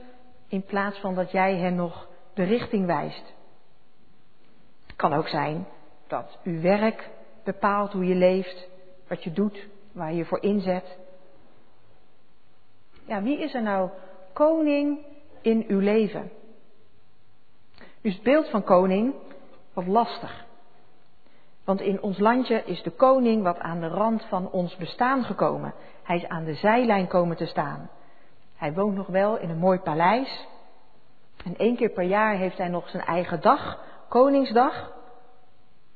in 0.48 0.62
plaats 0.62 0.98
van 0.98 1.14
dat 1.14 1.30
jij 1.30 1.56
hen 1.56 1.74
nog 1.74 2.08
de 2.34 2.42
richting 2.42 2.86
wijst. 2.86 3.34
Het 4.86 4.96
kan 4.96 5.12
ook 5.12 5.28
zijn 5.28 5.66
dat 6.06 6.38
uw 6.44 6.60
werk 6.60 7.10
bepaalt 7.44 7.92
hoe 7.92 8.06
je 8.06 8.14
leeft, 8.14 8.68
wat 9.08 9.24
je 9.24 9.32
doet, 9.32 9.68
waar 9.92 10.10
je 10.10 10.16
je 10.16 10.24
voor 10.24 10.42
inzet. 10.42 10.98
Ja, 13.04 13.22
wie 13.22 13.38
is 13.38 13.54
er 13.54 13.62
nou 13.62 13.90
koning 14.32 15.10
in 15.42 15.64
uw 15.68 15.78
leven? 15.78 16.30
Nu 17.78 18.10
is 18.10 18.14
het 18.14 18.22
beeld 18.22 18.48
van 18.48 18.64
koning 18.64 19.14
wat 19.72 19.86
lastig. 19.86 20.44
Want 21.64 21.80
in 21.80 22.02
ons 22.02 22.18
landje 22.18 22.62
is 22.64 22.82
de 22.82 22.90
koning 22.90 23.42
wat 23.42 23.58
aan 23.58 23.80
de 23.80 23.88
rand 23.88 24.24
van 24.24 24.50
ons 24.50 24.76
bestaan 24.76 25.24
gekomen. 25.24 25.74
Hij 26.02 26.16
is 26.16 26.26
aan 26.28 26.44
de 26.44 26.54
zijlijn 26.54 27.06
komen 27.06 27.36
te 27.36 27.46
staan. 27.46 27.90
Hij 28.56 28.72
woont 28.72 28.94
nog 28.94 29.06
wel 29.06 29.38
in 29.38 29.50
een 29.50 29.58
mooi 29.58 29.78
paleis. 29.78 30.46
En 31.44 31.56
één 31.56 31.76
keer 31.76 31.90
per 31.90 32.04
jaar 32.04 32.36
heeft 32.36 32.58
hij 32.58 32.68
nog 32.68 32.88
zijn 32.88 33.04
eigen 33.04 33.40
dag, 33.40 33.78
Koningsdag. 34.08 34.92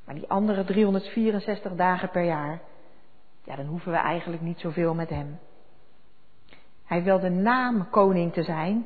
Maar 0.05 0.15
die 0.15 0.29
andere 0.29 0.63
364 0.63 1.75
dagen 1.75 2.09
per 2.09 2.23
jaar, 2.23 2.61
ja, 3.43 3.55
dan 3.55 3.65
hoeven 3.65 3.91
we 3.91 3.97
eigenlijk 3.97 4.41
niet 4.41 4.59
zoveel 4.59 4.93
met 4.93 5.09
hem. 5.09 5.39
Hij 6.85 7.03
wil 7.03 7.19
de 7.19 7.29
naam 7.29 7.89
koning 7.89 8.33
te 8.33 8.43
zijn, 8.43 8.85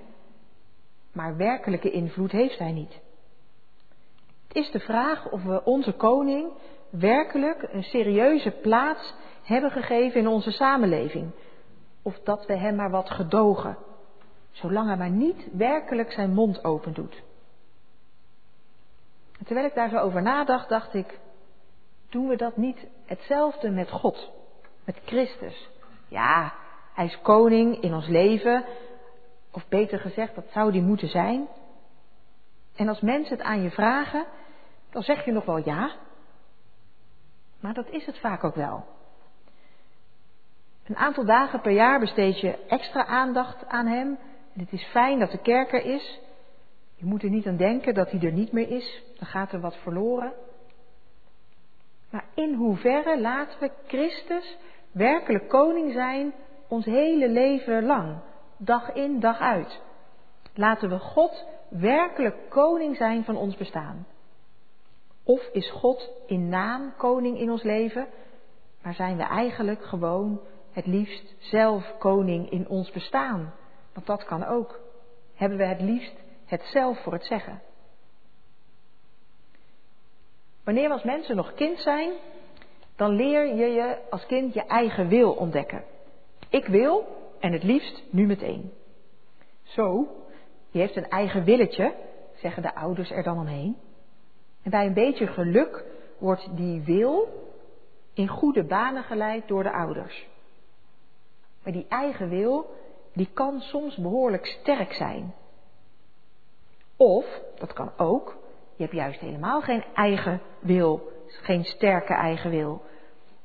maar 1.13 1.38
werkelijke 1.38 1.91
invloed 1.91 2.32
heeft 2.32 2.58
hij 2.58 2.71
niet. 2.71 3.00
Het 4.47 4.58
is 4.58 4.71
de 4.71 4.80
vraag 4.80 5.32
of 5.32 5.43
we 5.43 5.63
onze 5.63 5.91
koning 5.91 6.52
werkelijk 6.89 7.67
een 7.71 7.84
serieuze 7.84 8.52
plaats 8.52 9.13
hebben 9.43 9.71
gegeven 9.71 10.19
in 10.19 10.28
onze 10.28 10.52
samenleving. 10.52 11.32
Of 12.02 12.19
dat 12.24 12.45
we 12.45 12.58
hem 12.58 12.76
maar 12.76 12.89
wat 12.89 13.10
gedogen, 13.10 13.78
zolang 14.52 14.88
hij 14.88 14.97
maar 14.97 15.10
niet 15.10 15.47
werkelijk 15.52 16.12
zijn 16.12 16.34
mond 16.34 16.63
open 16.63 16.93
doet. 16.93 17.21
En 19.39 19.45
terwijl 19.45 19.67
ik 19.67 19.76
daar 19.76 19.89
zo 19.89 19.97
over 19.97 20.21
nadacht, 20.21 20.69
dacht 20.69 20.93
ik, 20.93 21.19
doen 22.10 22.28
we 22.28 22.36
dat 22.36 22.58
niet 22.58 22.88
hetzelfde 23.06 23.69
met 23.69 23.89
God, 23.89 24.32
met 24.86 25.00
Christus? 25.06 25.69
Ja, 26.08 26.54
hij 26.93 27.06
is 27.06 27.21
koning 27.21 27.82
in 27.82 27.93
ons 27.93 28.08
leven, 28.08 28.65
of 29.51 29.67
beter 29.67 29.99
gezegd, 29.99 30.35
dat 30.35 30.49
zou 30.51 30.71
die 30.71 30.81
moeten 30.81 31.07
zijn. 31.07 31.47
En 32.75 32.87
als 32.87 33.01
mensen 33.01 33.37
het 33.37 33.45
aan 33.45 33.61
je 33.61 33.71
vragen, 33.71 34.25
dan 34.89 35.01
zeg 35.01 35.25
je 35.25 35.31
nog 35.31 35.45
wel 35.45 35.57
ja. 35.57 35.91
Maar 37.59 37.73
dat 37.73 37.89
is 37.89 38.05
het 38.05 38.19
vaak 38.19 38.43
ook 38.43 38.55
wel. 38.55 38.85
Een 40.83 40.97
aantal 40.97 41.25
dagen 41.25 41.61
per 41.61 41.71
jaar 41.71 41.99
besteed 41.99 42.39
je 42.39 42.65
extra 42.67 43.05
aandacht 43.05 43.67
aan 43.67 43.87
hem. 43.87 44.17
En 44.53 44.59
het 44.59 44.71
is 44.71 44.83
fijn 44.83 45.19
dat 45.19 45.31
de 45.31 45.41
kerk 45.41 45.73
er 45.73 45.85
is. 45.85 46.19
Je 46.95 47.05
moet 47.05 47.23
er 47.23 47.29
niet 47.29 47.47
aan 47.47 47.57
denken 47.57 47.93
dat 47.93 48.11
hij 48.11 48.19
er 48.21 48.31
niet 48.31 48.51
meer 48.51 48.69
is. 48.69 49.03
Dan 49.17 49.27
gaat 49.27 49.51
er 49.51 49.59
wat 49.59 49.77
verloren. 49.77 50.33
Maar 52.09 52.25
in 52.33 52.53
hoeverre 52.53 53.19
laten 53.19 53.59
we 53.59 53.71
Christus 53.87 54.57
werkelijk 54.91 55.49
koning 55.49 55.93
zijn 55.93 56.33
ons 56.67 56.85
hele 56.85 57.29
leven 57.29 57.85
lang, 57.85 58.17
dag 58.63 58.91
in, 58.93 59.19
dag 59.19 59.39
uit? 59.39 59.82
Laten 60.54 60.89
we 60.89 61.00
God 61.00 61.45
werkelijk 61.69 62.50
koning 62.50 62.95
zijn 62.95 63.24
van 63.24 63.36
ons 63.36 63.56
bestaan? 63.56 64.08
Of 65.24 65.50
is 65.52 65.71
God 65.71 66.10
in 66.26 66.50
naam 66.50 66.93
koning 66.97 67.39
in 67.39 67.52
ons 67.52 67.63
leven, 67.63 68.08
maar 68.82 68.93
zijn 68.93 69.17
we 69.17 69.24
eigenlijk 69.24 69.86
gewoon 69.86 70.41
het 70.71 70.86
liefst 70.86 71.36
zelf 71.39 71.97
koning 71.97 72.50
in 72.50 72.67
ons 72.67 72.91
bestaan? 72.91 73.54
Want 73.93 74.06
dat 74.06 74.24
kan 74.24 74.45
ook. 74.45 74.80
Hebben 75.36 75.58
we 75.58 75.65
het 75.65 75.82
liefst 75.82 76.15
het 76.45 76.62
zelf 76.63 77.04
voor 77.04 77.13
het 77.13 77.26
zeggen? 77.26 77.62
Wanneer 80.63 80.88
we 80.88 80.93
als 80.93 81.04
mensen 81.04 81.36
nog 81.36 81.54
kind 81.54 81.80
zijn, 81.80 82.12
dan 82.95 83.12
leer 83.12 83.56
je 83.56 83.65
je 83.65 83.97
als 84.10 84.26
kind 84.26 84.54
je 84.54 84.65
eigen 84.65 85.08
wil 85.08 85.32
ontdekken. 85.32 85.84
Ik 86.50 86.65
wil 86.65 87.20
en 87.41 87.51
het 87.51 87.63
liefst 87.63 88.04
nu 88.10 88.25
meteen. 88.25 88.71
Zo, 89.63 90.08
je 90.69 90.80
heeft 90.80 90.95
een 90.95 91.10
eigen 91.10 91.43
willetje, 91.43 91.95
zeggen 92.36 92.62
de 92.62 92.75
ouders 92.75 93.12
er 93.12 93.23
dan 93.23 93.38
omheen. 93.38 93.77
En 94.63 94.71
bij 94.71 94.86
een 94.86 94.93
beetje 94.93 95.27
geluk 95.27 95.86
wordt 96.17 96.58
die 96.58 96.82
wil 96.82 97.27
in 98.13 98.27
goede 98.27 98.63
banen 98.63 99.04
geleid 99.04 99.47
door 99.47 99.63
de 99.63 99.71
ouders. 99.71 100.27
Maar 101.63 101.73
die 101.73 101.86
eigen 101.89 102.30
wil, 102.30 102.75
die 103.13 103.30
kan 103.34 103.60
soms 103.60 103.95
behoorlijk 103.95 104.45
sterk 104.45 104.93
zijn. 104.93 105.34
Of, 106.97 107.25
dat 107.58 107.73
kan 107.73 107.91
ook, 107.97 108.38
je 108.75 108.84
hebt 108.84 108.95
juist 108.95 109.19
helemaal 109.19 109.62
geen 109.62 109.84
eigen 109.93 110.41
wil, 110.60 111.12
geen 111.27 111.63
sterke 111.63 112.13
eigen 112.13 112.49
wil. 112.49 112.82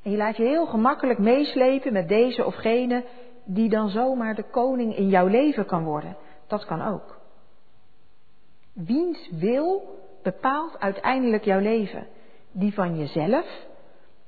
En 0.03 0.11
je 0.11 0.17
laat 0.17 0.37
je 0.37 0.43
heel 0.43 0.65
gemakkelijk 0.65 1.19
meeslepen 1.19 1.93
met 1.93 2.07
deze 2.07 2.45
of 2.45 2.55
gene 2.55 3.03
die 3.47 3.69
dan 3.69 3.89
zomaar 3.89 4.35
de 4.35 4.43
koning 4.43 4.95
in 4.95 5.07
jouw 5.07 5.27
leven 5.27 5.65
kan 5.65 5.83
worden. 5.83 6.17
Dat 6.47 6.65
kan 6.65 6.81
ook. 6.81 7.19
Wiens 8.73 9.29
wil 9.31 9.95
bepaalt 10.23 10.79
uiteindelijk 10.79 11.43
jouw 11.43 11.59
leven? 11.59 12.07
Die 12.51 12.73
van 12.73 12.97
jezelf 12.97 13.65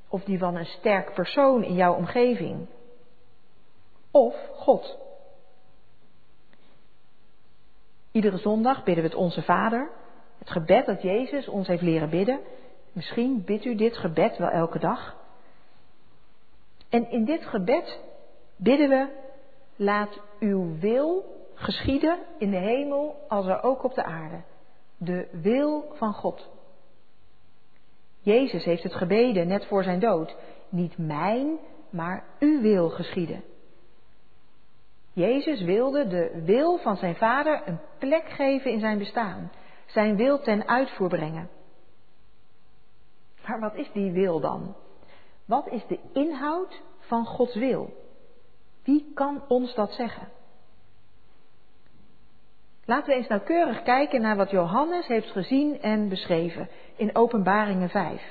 of 0.08 0.24
die 0.24 0.38
van 0.38 0.56
een 0.56 0.66
sterk 0.66 1.14
persoon 1.14 1.64
in 1.64 1.74
jouw 1.74 1.96
omgeving? 1.96 2.68
Of 4.12 4.36
God? 4.54 4.98
Iedere 8.12 8.38
zondag 8.38 8.84
bidden 8.84 9.04
we 9.04 9.10
het 9.10 9.20
Onze 9.20 9.42
Vader, 9.42 9.90
het 10.38 10.50
gebed 10.50 10.86
dat 10.86 11.02
Jezus 11.02 11.48
ons 11.48 11.68
heeft 11.68 11.82
leren 11.82 12.10
bidden. 12.10 12.40
Misschien 12.92 13.44
bidt 13.44 13.66
u 13.66 13.76
dit 13.76 13.98
gebed 13.98 14.38
wel 14.38 14.50
elke 14.50 14.80
dag. 14.80 15.18
En 16.90 17.12
in 17.12 17.26
dit 17.26 17.46
gebed 17.46 18.00
bidden 18.60 18.90
we, 18.90 19.08
laat 19.76 20.20
uw 20.40 20.80
wil 20.80 21.38
geschieden 21.54 22.20
in 22.38 22.52
de 22.52 22.58
hemel 22.58 23.26
als 23.28 23.46
er 23.46 23.64
ook 23.64 23.84
op 23.84 23.94
de 23.94 24.04
aarde 24.04 24.42
de 25.00 25.28
wil 25.32 25.86
van 25.94 26.14
God. 26.14 26.50
Jezus 28.20 28.64
heeft 28.64 28.84
het 28.84 28.96
gebeden 28.96 29.48
net 29.48 29.66
voor 29.66 29.84
zijn 29.84 30.00
dood. 30.00 30.36
Niet 30.70 30.98
mijn, 30.98 31.58
maar 31.90 32.24
uw 32.40 32.62
wil 32.62 32.90
geschieden. 32.90 33.44
Jezus 35.14 35.62
wilde 35.62 36.08
de 36.08 36.42
wil 36.46 36.78
van 36.78 36.96
zijn 36.96 37.16
vader 37.16 37.62
een 37.66 37.80
plek 37.98 38.30
geven 38.30 38.72
in 38.72 38.80
zijn 38.80 38.98
bestaan. 38.98 39.52
Zijn 39.86 40.16
wil 40.16 40.40
ten 40.40 40.68
uitvoer 40.68 41.10
brengen. 41.10 41.50
Maar 43.48 43.60
wat 43.60 43.76
is 43.76 43.92
die 43.92 44.12
wil 44.12 44.40
dan? 44.40 44.76
Wat 45.46 45.68
is 45.68 45.86
de 45.88 46.00
inhoud 46.14 46.82
van 47.00 47.26
Gods 47.26 47.56
wil? 47.56 47.94
Wie 48.90 49.12
kan 49.14 49.42
ons 49.48 49.76
dat 49.76 49.92
zeggen? 49.92 50.28
Laten 52.86 53.10
we 53.10 53.16
eens 53.16 53.28
nauwkeurig 53.28 53.84
kijken 53.84 54.22
naar 54.22 54.36
wat 54.36 54.50
Johannes 54.50 55.08
heeft 55.08 55.32
gezien 55.32 55.82
en 55.82 56.10
beschreven 56.10 56.70
in 56.96 57.16
Openbaringen 57.16 57.90
5. 57.90 58.24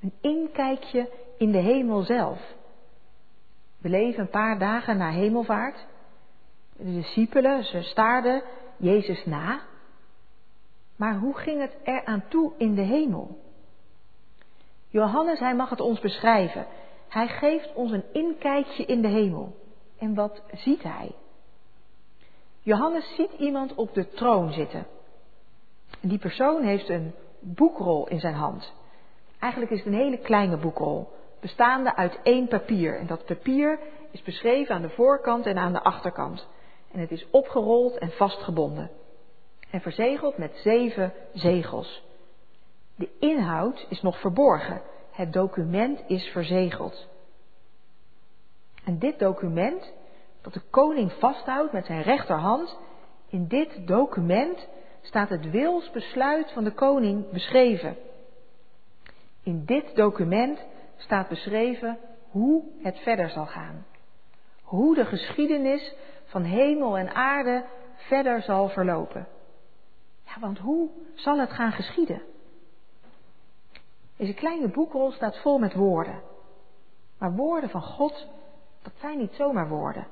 Een 0.00 0.12
inkijkje 0.20 1.10
in 1.38 1.52
de 1.52 1.58
hemel 1.58 2.02
zelf. 2.02 2.54
We 3.78 3.88
leven 3.88 4.20
een 4.20 4.30
paar 4.30 4.58
dagen 4.58 4.96
na 4.96 5.10
hemelvaart. 5.10 5.86
De 6.76 6.92
discipelen, 6.94 7.64
ze 7.64 7.82
staarden 7.82 8.42
Jezus 8.76 9.24
na. 9.24 9.60
Maar 10.96 11.18
hoe 11.18 11.36
ging 11.36 11.60
het 11.60 11.76
eraan 11.84 12.24
toe 12.28 12.52
in 12.56 12.74
de 12.74 12.82
hemel? 12.82 13.38
Johannes, 14.88 15.38
hij 15.38 15.54
mag 15.54 15.70
het 15.70 15.80
ons 15.80 16.00
beschrijven. 16.00 16.66
Hij 17.08 17.28
geeft 17.28 17.74
ons 17.74 17.92
een 17.92 18.04
inkijkje 18.12 18.84
in 18.84 19.02
de 19.02 19.08
hemel. 19.08 19.64
En 19.98 20.14
wat 20.14 20.42
ziet 20.52 20.82
hij? 20.82 21.14
Johannes 22.60 23.14
ziet 23.14 23.32
iemand 23.32 23.74
op 23.74 23.94
de 23.94 24.08
troon 24.08 24.52
zitten. 24.52 24.86
En 26.00 26.08
die 26.08 26.18
persoon 26.18 26.62
heeft 26.62 26.88
een 26.88 27.14
boekrol 27.40 28.08
in 28.08 28.20
zijn 28.20 28.34
hand. 28.34 28.72
Eigenlijk 29.38 29.72
is 29.72 29.78
het 29.78 29.86
een 29.86 30.00
hele 30.00 30.18
kleine 30.18 30.56
boekrol, 30.56 31.08
bestaande 31.40 31.96
uit 31.96 32.18
één 32.22 32.48
papier. 32.48 32.98
En 32.98 33.06
dat 33.06 33.24
papier 33.24 33.78
is 34.10 34.22
beschreven 34.22 34.74
aan 34.74 34.82
de 34.82 34.90
voorkant 34.90 35.46
en 35.46 35.58
aan 35.58 35.72
de 35.72 35.82
achterkant. 35.82 36.46
En 36.92 37.00
het 37.00 37.10
is 37.10 37.26
opgerold 37.30 37.98
en 37.98 38.10
vastgebonden. 38.10 38.90
En 39.70 39.80
verzegeld 39.80 40.38
met 40.38 40.60
zeven 40.62 41.12
zegels. 41.32 42.02
De 42.94 43.08
inhoud 43.18 43.86
is 43.88 44.02
nog 44.02 44.20
verborgen. 44.20 44.82
Het 45.10 45.32
document 45.32 46.02
is 46.06 46.26
verzegeld. 46.26 47.06
En 48.86 48.98
dit 48.98 49.18
document 49.18 49.92
dat 50.40 50.52
de 50.52 50.62
koning 50.70 51.12
vasthoudt 51.12 51.72
met 51.72 51.86
zijn 51.86 52.02
rechterhand. 52.02 52.78
In 53.28 53.46
dit 53.46 53.86
document 53.86 54.68
staat 55.00 55.28
het 55.28 55.50
wilsbesluit 55.50 56.52
van 56.52 56.64
de 56.64 56.72
koning 56.72 57.30
beschreven. 57.30 57.96
In 59.42 59.64
dit 59.64 59.96
document 59.96 60.64
staat 60.96 61.28
beschreven 61.28 61.98
hoe 62.30 62.64
het 62.82 62.98
verder 62.98 63.30
zal 63.30 63.46
gaan. 63.46 63.86
Hoe 64.62 64.94
de 64.94 65.04
geschiedenis 65.04 65.94
van 66.24 66.42
hemel 66.42 66.98
en 66.98 67.14
aarde 67.14 67.64
verder 67.96 68.42
zal 68.42 68.68
verlopen. 68.68 69.28
Ja, 70.24 70.40
want 70.40 70.58
hoe 70.58 70.90
zal 71.14 71.38
het 71.38 71.50
gaan 71.50 71.72
geschieden? 71.72 72.22
Deze 74.16 74.34
kleine 74.34 74.68
boekrol 74.68 75.12
staat 75.12 75.38
vol 75.38 75.58
met 75.58 75.74
woorden. 75.74 76.22
Maar 77.18 77.32
woorden 77.32 77.70
van 77.70 77.82
God, 77.82 78.28
dat 78.86 78.94
zijn 79.00 79.18
niet 79.18 79.34
zomaar 79.34 79.68
woorden. 79.68 80.06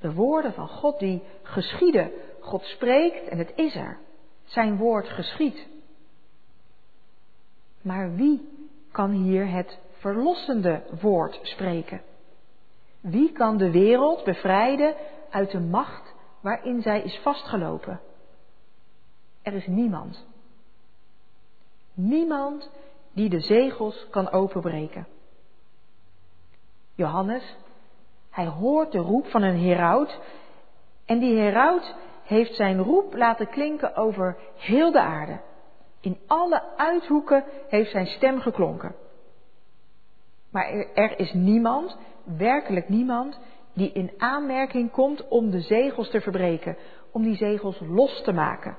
De 0.00 0.12
woorden 0.12 0.52
van 0.52 0.68
God 0.68 0.98
die 0.98 1.22
geschieden. 1.42 2.12
God 2.40 2.62
spreekt 2.62 3.28
en 3.28 3.38
het 3.38 3.52
is 3.54 3.74
er. 3.74 3.98
Zijn 4.44 4.76
woord 4.76 5.08
geschiet. 5.08 5.68
Maar 7.82 8.14
wie 8.14 8.48
kan 8.92 9.10
hier 9.10 9.50
het 9.50 9.78
verlossende 9.92 10.82
woord 11.00 11.38
spreken? 11.42 12.02
Wie 13.00 13.32
kan 13.32 13.56
de 13.56 13.70
wereld 13.70 14.24
bevrijden 14.24 14.94
uit 15.30 15.50
de 15.50 15.60
macht 15.60 16.14
waarin 16.40 16.82
zij 16.82 17.02
is 17.02 17.18
vastgelopen? 17.22 18.00
Er 19.42 19.52
is 19.52 19.66
niemand. 19.66 20.26
Niemand 21.94 22.70
die 23.12 23.28
de 23.28 23.40
zegels 23.40 24.06
kan 24.10 24.30
openbreken. 24.30 25.06
Johannes, 26.94 27.56
hij 28.30 28.46
hoort 28.46 28.92
de 28.92 28.98
roep 28.98 29.26
van 29.26 29.42
een 29.42 29.58
heraut 29.58 30.20
en 31.06 31.18
die 31.18 31.38
heraut 31.38 31.94
heeft 32.24 32.54
zijn 32.54 32.82
roep 32.82 33.14
laten 33.14 33.48
klinken 33.48 33.96
over 33.96 34.36
heel 34.56 34.92
de 34.92 35.00
aarde. 35.00 35.40
In 36.00 36.18
alle 36.26 36.62
uithoeken 36.76 37.44
heeft 37.68 37.90
zijn 37.90 38.06
stem 38.06 38.40
geklonken. 38.40 38.94
Maar 40.50 40.66
er, 40.94 41.18
is 41.18 41.32
niemand, 41.32 41.96
werkelijk 42.24 42.88
niemand, 42.88 43.40
die 43.74 43.92
in 43.92 44.12
aanmerking 44.18 44.90
komt 44.90 45.28
om 45.28 45.50
de 45.50 45.60
zegels 45.60 46.10
te 46.10 46.20
verbreken, 46.20 46.76
om 47.12 47.22
die 47.22 47.36
zegels 47.36 47.80
los 47.80 48.22
te 48.22 48.32
maken. 48.32 48.76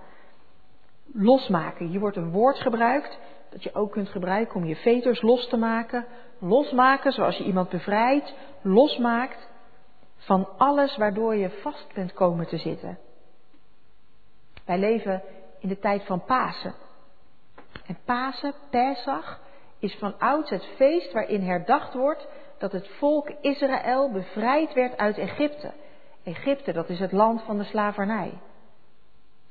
Losmaken, 1.13 1.85
hier 1.85 1.99
wordt 1.99 2.17
een 2.17 2.31
woord 2.31 2.59
gebruikt 2.59 3.19
dat 3.49 3.63
je 3.63 3.73
ook 3.73 3.91
kunt 3.91 4.09
gebruiken 4.09 4.55
om 4.55 4.65
je 4.65 4.75
veters 4.75 5.21
los 5.21 5.47
te 5.47 5.57
maken. 5.57 6.05
Losmaken 6.39 7.11
zoals 7.11 7.37
je 7.37 7.43
iemand 7.43 7.69
bevrijdt, 7.69 8.33
losmaakt 8.61 9.49
van 10.17 10.47
alles 10.57 10.97
waardoor 10.97 11.35
je 11.35 11.49
vast 11.49 11.93
bent 11.93 12.13
komen 12.13 12.47
te 12.47 12.57
zitten. 12.57 12.97
Wij 14.65 14.77
leven 14.77 15.23
in 15.59 15.69
de 15.69 15.79
tijd 15.79 16.05
van 16.05 16.23
Pasen. 16.23 16.73
En 17.85 17.97
Pasen, 18.05 18.53
Pesach, 18.69 19.39
is 19.79 19.95
van 19.95 20.19
ouds 20.19 20.49
het 20.49 20.65
feest 20.65 21.13
waarin 21.13 21.41
herdacht 21.41 21.93
wordt 21.93 22.27
dat 22.57 22.71
het 22.71 22.87
volk 22.87 23.29
Israël 23.41 24.11
bevrijd 24.11 24.73
werd 24.73 24.97
uit 24.97 25.17
Egypte. 25.17 25.73
Egypte, 26.23 26.73
dat 26.73 26.89
is 26.89 26.99
het 26.99 27.11
land 27.11 27.41
van 27.41 27.57
de 27.57 27.63
slavernij. 27.63 28.33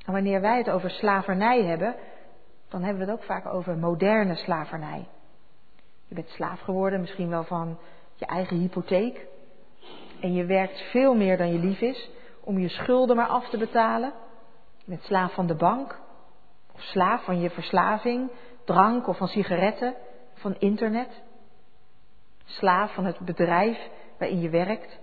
En 0.04 0.12
wanneer 0.12 0.40
wij 0.40 0.58
het 0.58 0.70
over 0.70 0.90
slavernij 0.90 1.64
hebben, 1.64 1.96
dan 2.68 2.82
hebben 2.82 3.04
we 3.04 3.10
het 3.10 3.20
ook 3.20 3.26
vaak 3.26 3.46
over 3.46 3.78
moderne 3.78 4.34
slavernij. 4.34 5.08
Je 6.08 6.14
bent 6.14 6.28
slaaf 6.28 6.60
geworden, 6.60 7.00
misschien 7.00 7.28
wel 7.28 7.44
van 7.44 7.78
je 8.14 8.26
eigen 8.26 8.56
hypotheek. 8.56 9.26
En 10.20 10.32
je 10.32 10.44
werkt 10.44 10.80
veel 10.90 11.14
meer 11.14 11.36
dan 11.36 11.52
je 11.52 11.58
lief 11.58 11.80
is 11.80 12.10
om 12.40 12.58
je 12.58 12.68
schulden 12.68 13.16
maar 13.16 13.26
af 13.26 13.48
te 13.48 13.58
betalen. 13.58 14.12
Je 14.76 14.84
bent 14.84 15.02
slaaf 15.02 15.34
van 15.34 15.46
de 15.46 15.54
bank. 15.54 15.98
Of 16.74 16.80
slaaf 16.80 17.24
van 17.24 17.40
je 17.40 17.50
verslaving, 17.50 18.30
drank 18.64 19.06
of 19.06 19.16
van 19.16 19.28
sigaretten, 19.28 19.94
van 20.34 20.54
internet. 20.58 21.22
Slaaf 22.44 22.94
van 22.94 23.04
het 23.04 23.18
bedrijf 23.18 23.78
waarin 24.18 24.40
je 24.40 24.48
werkt. 24.48 24.98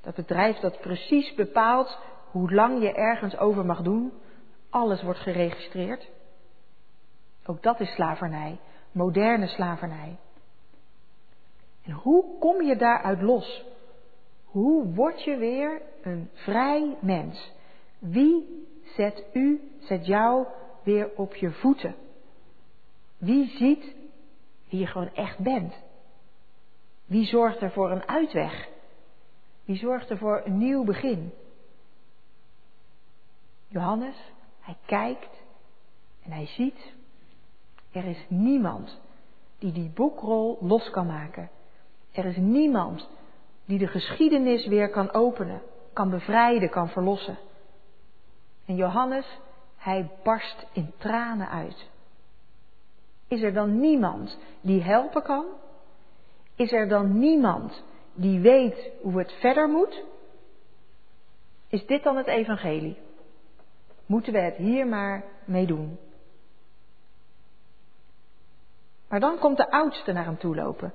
Dat 0.00 0.14
bedrijf 0.14 0.56
dat 0.56 0.80
precies 0.80 1.34
bepaalt 1.34 1.98
hoe 2.30 2.54
lang 2.54 2.82
je 2.82 2.92
ergens 2.92 3.36
over 3.36 3.64
mag 3.64 3.82
doen. 3.82 4.12
Alles 4.70 5.02
wordt 5.02 5.20
geregistreerd. 5.20 6.08
Ook 7.46 7.62
dat 7.62 7.80
is 7.80 7.94
slavernij, 7.94 8.58
moderne 8.92 9.46
slavernij. 9.46 10.16
En 11.82 11.92
hoe 11.92 12.38
kom 12.38 12.62
je 12.62 12.76
daaruit 12.76 13.22
los? 13.22 13.64
Hoe 14.44 14.94
word 14.94 15.22
je 15.24 15.36
weer 15.36 15.82
een 16.02 16.30
vrij 16.32 16.96
mens? 17.00 17.52
Wie 17.98 18.66
zet 18.96 19.24
u, 19.32 19.72
zet 19.80 20.06
jou 20.06 20.46
weer 20.82 21.10
op 21.16 21.34
je 21.34 21.50
voeten? 21.50 21.94
Wie 23.18 23.48
ziet 23.48 23.94
wie 24.68 24.80
je 24.80 24.86
gewoon 24.86 25.14
echt 25.14 25.38
bent? 25.38 25.74
Wie 27.04 27.26
zorgt 27.26 27.60
er 27.60 27.70
voor 27.70 27.90
een 27.90 28.08
uitweg? 28.08 28.68
Wie 29.64 29.76
zorgt 29.76 30.10
er 30.10 30.18
voor 30.18 30.42
een 30.44 30.58
nieuw 30.58 30.84
begin? 30.84 31.32
Johannes, 33.68 34.16
hij 34.60 34.76
kijkt 34.86 35.42
en 36.22 36.32
hij 36.32 36.46
ziet 36.46 36.92
er 37.94 38.04
is 38.04 38.24
niemand 38.28 39.00
die 39.58 39.72
die 39.72 39.90
boekrol 39.94 40.58
los 40.60 40.90
kan 40.90 41.06
maken. 41.06 41.50
Er 42.12 42.24
is 42.24 42.36
niemand 42.36 43.08
die 43.64 43.78
de 43.78 43.86
geschiedenis 43.86 44.66
weer 44.66 44.90
kan 44.90 45.12
openen, 45.12 45.62
kan 45.92 46.10
bevrijden, 46.10 46.70
kan 46.70 46.88
verlossen. 46.88 47.38
En 48.66 48.74
Johannes, 48.74 49.38
hij 49.76 50.10
barst 50.22 50.66
in 50.72 50.92
tranen 50.98 51.48
uit. 51.48 51.90
Is 53.28 53.42
er 53.42 53.52
dan 53.52 53.80
niemand 53.80 54.38
die 54.60 54.82
helpen 54.82 55.22
kan? 55.22 55.44
Is 56.56 56.72
er 56.72 56.88
dan 56.88 57.18
niemand 57.18 57.82
die 58.14 58.40
weet 58.40 58.90
hoe 59.02 59.18
het 59.18 59.32
verder 59.32 59.68
moet? 59.68 60.02
Is 61.68 61.86
dit 61.86 62.02
dan 62.02 62.16
het 62.16 62.26
evangelie? 62.26 62.96
Moeten 64.06 64.32
we 64.32 64.38
het 64.38 64.56
hier 64.56 64.86
maar 64.86 65.24
mee 65.44 65.66
doen? 65.66 65.98
Maar 69.14 69.22
dan 69.22 69.38
komt 69.38 69.56
de 69.56 69.70
oudste 69.70 70.12
naar 70.12 70.24
hem 70.24 70.38
toe 70.38 70.54
lopen. 70.54 70.92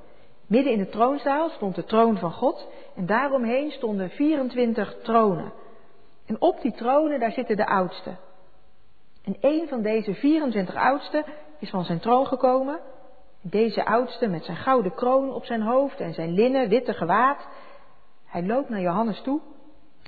Midden 0.48 0.74
in 0.74 0.78
de 0.80 0.90
troonzaal 0.90 1.50
stond 1.50 1.76
de 1.76 1.84
troon 1.84 2.18
van 2.18 2.32
God 2.32 2.68
en 2.96 3.06
daaromheen 3.06 3.72
stonden 3.72 4.10
24 4.10 4.96
tronen. 5.04 5.54
En 6.26 6.42
op 6.42 6.62
die 6.62 6.72
tronen 6.72 7.20
daar 7.20 7.32
zitten 7.32 7.56
de 7.56 7.66
oudsten. 7.66 8.20
En 9.24 9.38
een 9.40 9.68
van 9.68 9.82
deze 9.82 10.14
24 10.14 10.76
oudsten 10.76 11.24
is 11.60 11.70
van 11.70 11.84
zijn 11.84 12.00
troon 12.00 12.28
gekomen. 12.28 12.80
Deze 13.42 13.86
oudste 13.86 14.28
met 14.28 14.46
zijn 14.46 14.58
gouden 14.58 14.94
kroon 14.94 15.34
op 15.34 15.46
zijn 15.46 15.62
hoofd 15.62 16.00
en 16.00 16.14
zijn 16.14 16.34
linnen 16.34 16.70
witte 16.70 16.94
gewaad. 16.94 17.48
Hij 18.26 18.44
loopt 18.44 18.70
naar 18.70 18.82
Johannes 18.82 19.22
toe 19.22 19.42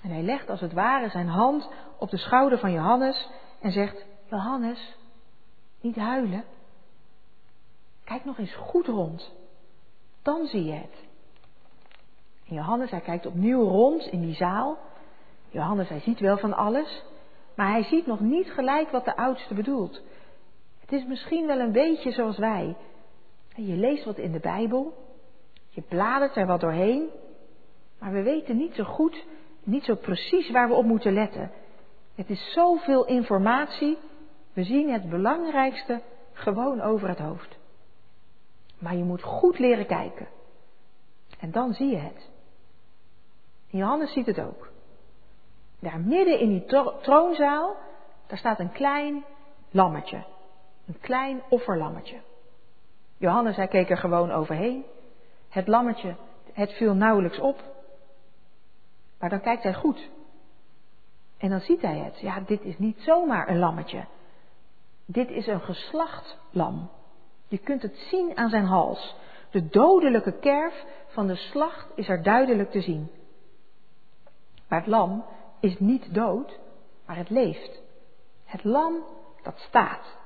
en 0.04 0.10
hij 0.10 0.22
legt 0.22 0.50
als 0.50 0.62
het 0.62 0.74
ware 0.74 1.10
zijn 1.10 1.28
hand 1.28 1.70
op 2.00 2.10
de 2.10 2.18
schouder 2.18 2.60
van 2.60 2.72
Johannes 2.72 3.30
en 3.62 3.72
zegt: 3.72 4.06
Johannes, 4.30 4.98
niet 5.82 5.96
huilen. 5.96 6.44
Kijk 8.12 8.26
nog 8.26 8.38
eens 8.38 8.56
goed 8.56 8.88
rond. 8.88 9.32
Dan 10.22 10.46
zie 10.46 10.64
je 10.64 10.72
het. 10.72 11.06
Johannes, 12.44 12.92
hij 12.92 13.00
kijkt 13.00 13.26
opnieuw 13.26 13.64
rond 13.64 14.06
in 14.06 14.22
die 14.22 14.36
zaal. 14.36 14.78
Johannes, 15.50 15.90
hij 15.90 16.00
ziet 16.00 16.20
wel 16.20 16.38
van 16.38 16.54
alles. 16.54 17.04
Maar 17.56 17.70
hij 17.70 17.84
ziet 17.84 18.06
nog 18.06 18.20
niet 18.20 18.52
gelijk 18.52 18.90
wat 18.90 19.06
de 19.06 19.16
oudste 19.16 19.54
bedoelt. 19.54 20.02
Het 20.80 20.92
is 20.92 21.06
misschien 21.06 21.48
wel 21.48 21.60
een 21.60 21.72
beetje 21.72 22.12
zoals 22.12 22.38
wij. 22.38 22.76
Je 23.56 23.76
leest 23.76 24.06
wat 24.06 24.18
in 24.18 24.32
de 24.32 24.40
Bijbel. 24.40 24.94
Je 25.70 25.82
bladert 25.82 26.36
er 26.36 26.46
wat 26.46 26.60
doorheen. 26.60 27.10
Maar 28.00 28.12
we 28.12 28.22
weten 28.22 28.58
niet 28.58 28.74
zo 28.76 28.84
goed, 28.84 29.26
niet 29.64 29.84
zo 29.84 29.96
precies 29.96 30.52
waar 30.52 30.68
we 30.68 30.74
op 30.74 30.86
moeten 30.86 31.14
letten. 31.14 31.52
Het 32.16 32.30
is 32.30 32.52
zoveel 32.54 33.06
informatie. 33.06 33.98
We 34.54 34.64
zien 34.64 34.90
het 34.90 35.10
belangrijkste 35.10 36.02
gewoon 36.34 36.82
over 36.82 37.08
het 37.08 37.20
hoofd. 37.20 37.60
Maar 38.82 38.96
je 38.96 39.04
moet 39.04 39.24
goed 39.24 39.60
leren 39.60 39.86
kijken. 39.86 40.28
En 41.40 41.52
dan 41.52 41.74
zie 41.74 41.88
je 41.88 41.98
het. 41.98 42.30
Johannes 43.68 44.14
ziet 44.14 44.26
het 44.26 44.40
ook. 44.40 44.70
Daar 45.80 46.00
midden 46.00 46.40
in 46.40 46.50
die 46.50 46.66
troonzaal, 47.02 47.76
daar 48.28 48.38
staat 48.38 48.60
een 48.60 48.72
klein 48.72 49.24
lammetje. 49.70 50.24
Een 50.88 51.00
klein 51.00 51.42
offerlammetje. 51.50 52.22
Johannes, 53.18 53.56
hij 53.56 53.68
keek 53.68 53.90
er 53.90 53.98
gewoon 53.98 54.32
overheen. 54.32 54.86
Het 55.50 55.68
lammetje, 55.68 56.16
het 56.54 56.72
viel 56.72 56.94
nauwelijks 56.94 57.40
op. 57.40 57.64
Maar 59.20 59.30
dan 59.30 59.42
kijkt 59.42 59.64
hij 59.64 59.74
goed. 59.74 60.10
En 61.38 61.50
dan 61.50 61.60
ziet 61.60 61.82
hij 61.82 61.98
het. 61.98 62.20
Ja, 62.20 62.40
dit 62.40 62.62
is 62.62 62.78
niet 62.78 63.00
zomaar 63.00 63.50
een 63.50 63.60
lammetje. 63.60 64.06
Dit 65.06 65.30
is 65.30 65.48
een 65.48 65.62
geslacht 65.62 66.38
lam. 66.52 66.90
Je 67.52 67.58
kunt 67.58 67.82
het 67.82 67.98
zien 67.98 68.38
aan 68.38 68.50
zijn 68.50 68.66
hals. 68.66 69.16
De 69.50 69.68
dodelijke 69.68 70.40
kerf 70.40 70.86
van 71.08 71.28
de 71.28 71.36
slacht 71.36 71.88
is 71.96 72.10
er 72.10 72.24
duidelijk 72.24 72.72
te 72.72 72.82
zien. 72.82 73.12
Maar 74.68 74.80
het 74.80 74.88
lam 74.88 75.26
is 75.60 75.80
niet 75.80 76.14
dood, 76.14 76.60
maar 77.06 77.16
het 77.16 77.30
leeft. 77.30 77.82
Het 78.46 78.64
lam 78.64 78.96
dat 79.44 79.60
staat. 79.60 80.18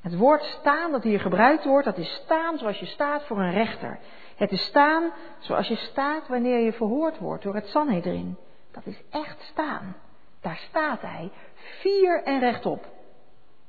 Het 0.00 0.16
woord 0.16 0.42
staan 0.42 0.92
dat 0.92 1.02
hier 1.02 1.20
gebruikt 1.20 1.64
wordt, 1.64 1.84
dat 1.84 1.98
is 1.98 2.20
staan 2.24 2.58
zoals 2.58 2.78
je 2.78 2.86
staat 2.86 3.22
voor 3.22 3.38
een 3.38 3.52
rechter. 3.52 3.98
Het 4.36 4.52
is 4.52 4.64
staan 4.64 5.12
zoals 5.38 5.68
je 5.68 5.76
staat 5.76 6.28
wanneer 6.28 6.58
je 6.58 6.72
verhoord 6.72 7.18
wordt 7.18 7.42
door 7.42 7.54
het 7.54 7.66
Sanhedrin. 7.66 8.36
Dat 8.70 8.86
is 8.86 9.02
echt 9.10 9.42
staan. 9.42 9.96
Daar 10.40 10.60
staat 10.68 11.00
hij, 11.00 11.30
fier 11.54 12.22
en 12.22 12.40
rechtop. 12.40 12.86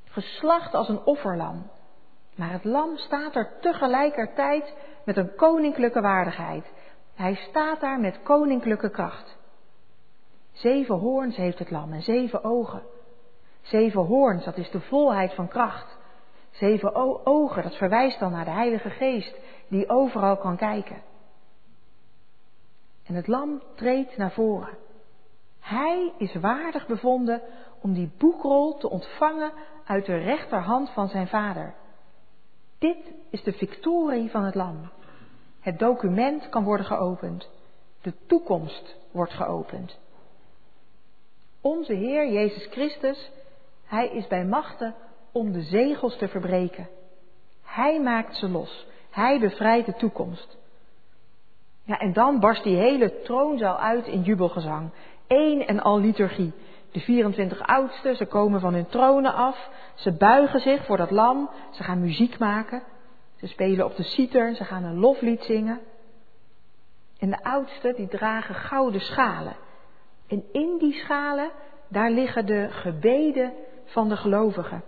Geslacht 0.06 0.74
als 0.74 0.90
een 0.90 1.04
offerlam. 1.04 1.70
Maar 2.36 2.52
het 2.52 2.64
lam 2.64 2.98
staat 2.98 3.36
er 3.36 3.60
tegelijkertijd 3.62 4.74
met 5.06 5.18
een 5.18 5.36
koninklijke 5.36 6.02
waardigheid. 6.02 6.66
Hij 7.16 7.36
staat 7.36 7.80
daar 7.80 8.00
met 8.00 8.24
koninklijke 8.24 8.90
kracht. 8.90 9.38
Zeven 10.52 10.96
hoorns 10.96 11.36
heeft 11.36 11.60
het 11.60 11.72
lam 11.72 11.94
en 11.94 12.02
zeven 12.02 12.44
ogen. 12.44 12.82
Zeven 13.62 14.06
hoorns, 14.06 14.46
dat 14.46 14.58
is 14.58 14.70
de 14.72 14.82
volheid 14.82 15.34
van 15.34 15.48
kracht. 15.48 15.98
Zeven 16.52 16.96
ogen, 17.26 17.64
dat 17.64 17.76
verwijst 17.76 18.20
dan 18.20 18.32
naar 18.32 18.46
de 18.46 18.52
Heilige 18.52 18.90
Geest, 18.90 19.36
die 19.68 19.90
overal 19.90 20.38
kan 20.38 20.58
kijken. 20.58 21.02
En 23.04 23.16
het 23.16 23.28
lam 23.28 23.62
treedt 23.76 24.18
naar 24.18 24.32
voren. 24.32 24.78
Hij 25.60 26.14
is 26.18 26.36
waardig 26.36 26.88
bevonden 26.88 27.42
om 27.82 27.94
die 27.94 28.12
boekrol 28.18 28.78
te 28.78 28.90
ontvangen 28.90 29.52
uit 29.86 30.06
de 30.06 30.18
rechterhand 30.18 30.90
van 30.90 31.08
zijn 31.08 31.28
vader. 31.28 31.74
Dit 32.84 33.14
is 33.30 33.44
de 33.44 33.54
victorie 33.54 34.30
van 34.30 34.44
het 34.44 34.56
lam. 34.56 34.90
Het 35.60 35.80
document 35.80 36.50
kan 36.50 36.64
worden 36.64 36.86
geopend. 36.86 37.50
De 38.02 38.14
toekomst 38.28 38.96
wordt 39.12 39.34
geopend. 39.34 40.00
Onze 41.62 41.94
Heer 41.94 42.32
Jezus 42.32 42.68
Christus, 42.72 43.32
Hij 43.86 44.08
is 44.08 44.28
bij 44.28 44.46
machten 44.46 44.96
om 45.32 45.52
de 45.52 45.62
zegels 45.62 46.18
te 46.18 46.28
verbreken. 46.28 46.88
Hij 47.62 48.02
maakt 48.02 48.36
ze 48.36 48.50
los. 48.50 48.88
Hij 49.10 49.40
bevrijdt 49.40 49.86
de 49.86 49.96
toekomst. 49.96 50.58
Ja, 51.84 52.00
en 52.00 52.14
dan 52.14 52.40
barst 52.40 52.64
die 52.64 52.78
hele 52.78 53.22
troonzaal 53.22 53.78
uit 53.78 54.08
in 54.08 54.22
jubelgezang. 54.22 54.90
Eén 55.28 55.66
en 55.66 55.80
al 55.80 56.00
liturgie. 56.00 56.54
De 56.94 57.00
24 57.00 57.62
oudsten, 57.62 58.16
ze 58.16 58.26
komen 58.26 58.60
van 58.60 58.74
hun 58.74 58.88
tronen 58.88 59.34
af. 59.34 59.70
Ze 59.94 60.12
buigen 60.12 60.60
zich 60.60 60.86
voor 60.86 60.98
dat 60.98 61.12
lam. 61.12 61.50
Ze 61.72 61.84
gaan 61.84 62.00
muziek 62.00 62.40
maken. 62.40 62.84
Ze 63.36 63.48
spelen 63.48 63.86
op 63.86 63.96
de 63.96 64.04
citer. 64.04 64.56
Ze 64.56 64.64
gaan 64.64 64.84
een 64.84 65.00
loflied 65.00 65.44
zingen. 65.44 65.82
En 67.20 67.30
de 67.30 67.44
oudsten, 67.44 67.96
die 67.96 68.08
dragen 68.08 68.56
gouden 68.56 69.02
schalen. 69.02 69.56
En 70.28 70.44
in 70.52 70.78
die 70.80 70.94
schalen, 70.94 71.52
daar 71.88 72.12
liggen 72.12 72.46
de 72.46 72.68
gebeden 72.70 73.54
van 73.86 74.10
de 74.10 74.18
gelovigen. 74.18 74.84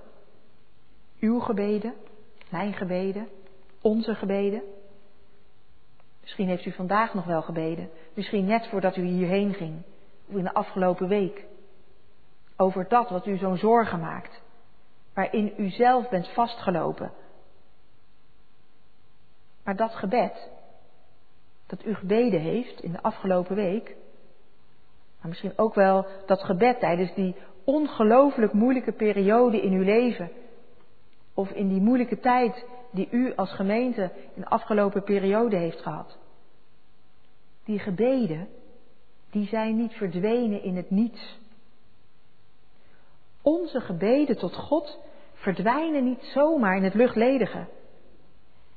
Uw 1.20 1.40
gebeden, 1.40 1.94
mijn 2.50 2.74
gebeden, 2.74 3.28
onze 3.82 4.16
gebeden. 4.16 4.62
Misschien 6.22 6.48
heeft 6.48 6.66
u 6.66 6.72
vandaag 6.72 7.14
nog 7.14 7.26
wel 7.26 7.42
gebeden. 7.42 7.90
Misschien 8.14 8.46
net 8.46 8.68
voordat 8.68 8.96
u 8.96 9.04
hierheen 9.04 9.54
ging. 9.54 9.82
Of 10.28 10.36
in 10.36 10.44
de 10.44 10.54
afgelopen 10.54 11.08
week. 11.08 11.46
Over 12.58 12.88
dat 12.88 13.10
wat 13.10 13.26
u 13.26 13.38
zo'n 13.38 13.58
zorgen 13.58 14.00
maakt. 14.00 14.42
Waarin 15.14 15.54
u 15.58 15.70
zelf 15.70 16.10
bent 16.10 16.28
vastgelopen. 16.28 17.12
Maar 19.64 19.76
dat 19.76 19.96
gebed, 19.96 20.50
dat 21.68 21.86
u 21.86 21.96
gebeden 21.96 22.40
heeft 22.40 22.82
in 22.82 22.92
de 22.92 23.02
afgelopen 23.02 23.56
week. 23.56 23.96
Maar 25.20 25.30
misschien 25.30 25.58
ook 25.58 25.76
wel 25.76 26.06
dat 26.26 26.44
gebed 26.44 26.80
tijdens 26.80 27.14
die 27.14 27.36
ongelooflijk 27.64 28.54
moeilijke 28.54 28.92
periode 28.92 29.62
in 29.62 29.72
uw 29.72 29.84
leven 29.84 30.32
of 31.34 31.52
in 31.52 31.68
die 31.68 31.82
moeilijke 31.82 32.20
tijd 32.20 32.66
die 32.92 33.08
u 33.12 33.36
als 33.36 33.52
gemeente 33.52 34.12
in 34.34 34.42
de 34.42 34.50
afgelopen 34.50 35.04
periode 35.04 35.56
heeft 35.56 35.82
gehad. 35.82 36.18
Die 37.64 37.80
gebeden, 37.80 38.48
die 39.30 39.48
zijn 39.48 39.76
niet 39.76 39.94
verdwenen 39.94 40.64
in 40.64 40.76
het 40.76 40.90
niets. 40.90 41.40
Onze 43.46 43.82
gebeden 43.82 44.38
tot 44.38 44.56
God 44.56 45.00
verdwijnen 45.34 46.04
niet 46.04 46.24
zomaar 46.24 46.76
in 46.76 46.84
het 46.84 46.94
luchtledige. 46.94 47.68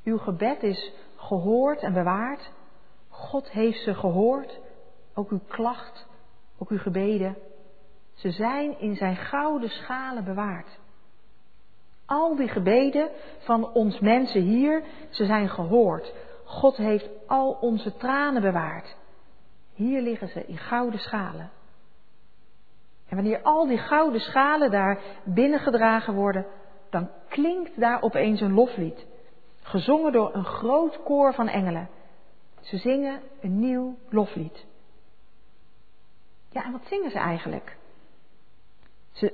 Uw 0.05 0.19
gebed 0.19 0.63
is 0.63 0.93
gehoord 1.17 1.81
en 1.81 1.93
bewaard. 1.93 2.51
God 3.09 3.51
heeft 3.51 3.83
ze 3.83 3.95
gehoord, 3.95 4.61
ook 5.15 5.31
uw 5.31 5.41
klacht, 5.49 6.07
ook 6.59 6.69
uw 6.69 6.79
gebeden. 6.79 7.37
Ze 8.15 8.31
zijn 8.31 8.79
in 8.79 8.97
zijn 8.97 9.17
gouden 9.17 9.69
schalen 9.69 10.25
bewaard. 10.25 10.79
Al 12.07 12.37
die 12.37 12.49
gebeden 12.49 13.11
van 13.39 13.73
ons 13.73 14.01
mensen 14.01 14.43
hier, 14.43 14.83
ze 15.11 15.25
zijn 15.25 15.49
gehoord. 15.49 16.15
God 16.45 16.77
heeft 16.77 17.09
al 17.27 17.53
onze 17.61 17.97
tranen 17.97 18.43
bewaard. 18.43 18.97
Hier 19.75 20.03
liggen 20.03 20.29
ze 20.29 20.47
in 20.47 20.59
gouden 20.59 21.01
schalen. 21.01 21.51
En 23.09 23.17
wanneer 23.17 23.43
al 23.43 23.67
die 23.67 23.79
gouden 23.79 24.21
schalen 24.21 24.71
daar 24.71 25.01
binnengedragen 25.25 26.15
worden, 26.15 26.47
dan 26.91 27.11
klinkt 27.29 27.81
daar 27.81 28.03
opeens 28.03 28.41
een 28.41 28.55
loflied. 28.55 29.07
Gezongen 29.63 30.13
door 30.13 30.35
een 30.35 30.45
groot 30.45 31.03
koor 31.03 31.35
van 31.35 31.49
engelen. 31.49 31.89
Ze 32.61 32.77
zingen 32.77 33.21
een 33.41 33.59
nieuw 33.59 33.97
loflied. 34.09 34.67
Ja, 36.51 36.65
en 36.65 36.73
wat 36.73 36.87
zingen 36.87 37.11
ze 37.11 37.19
eigenlijk? 37.19 37.77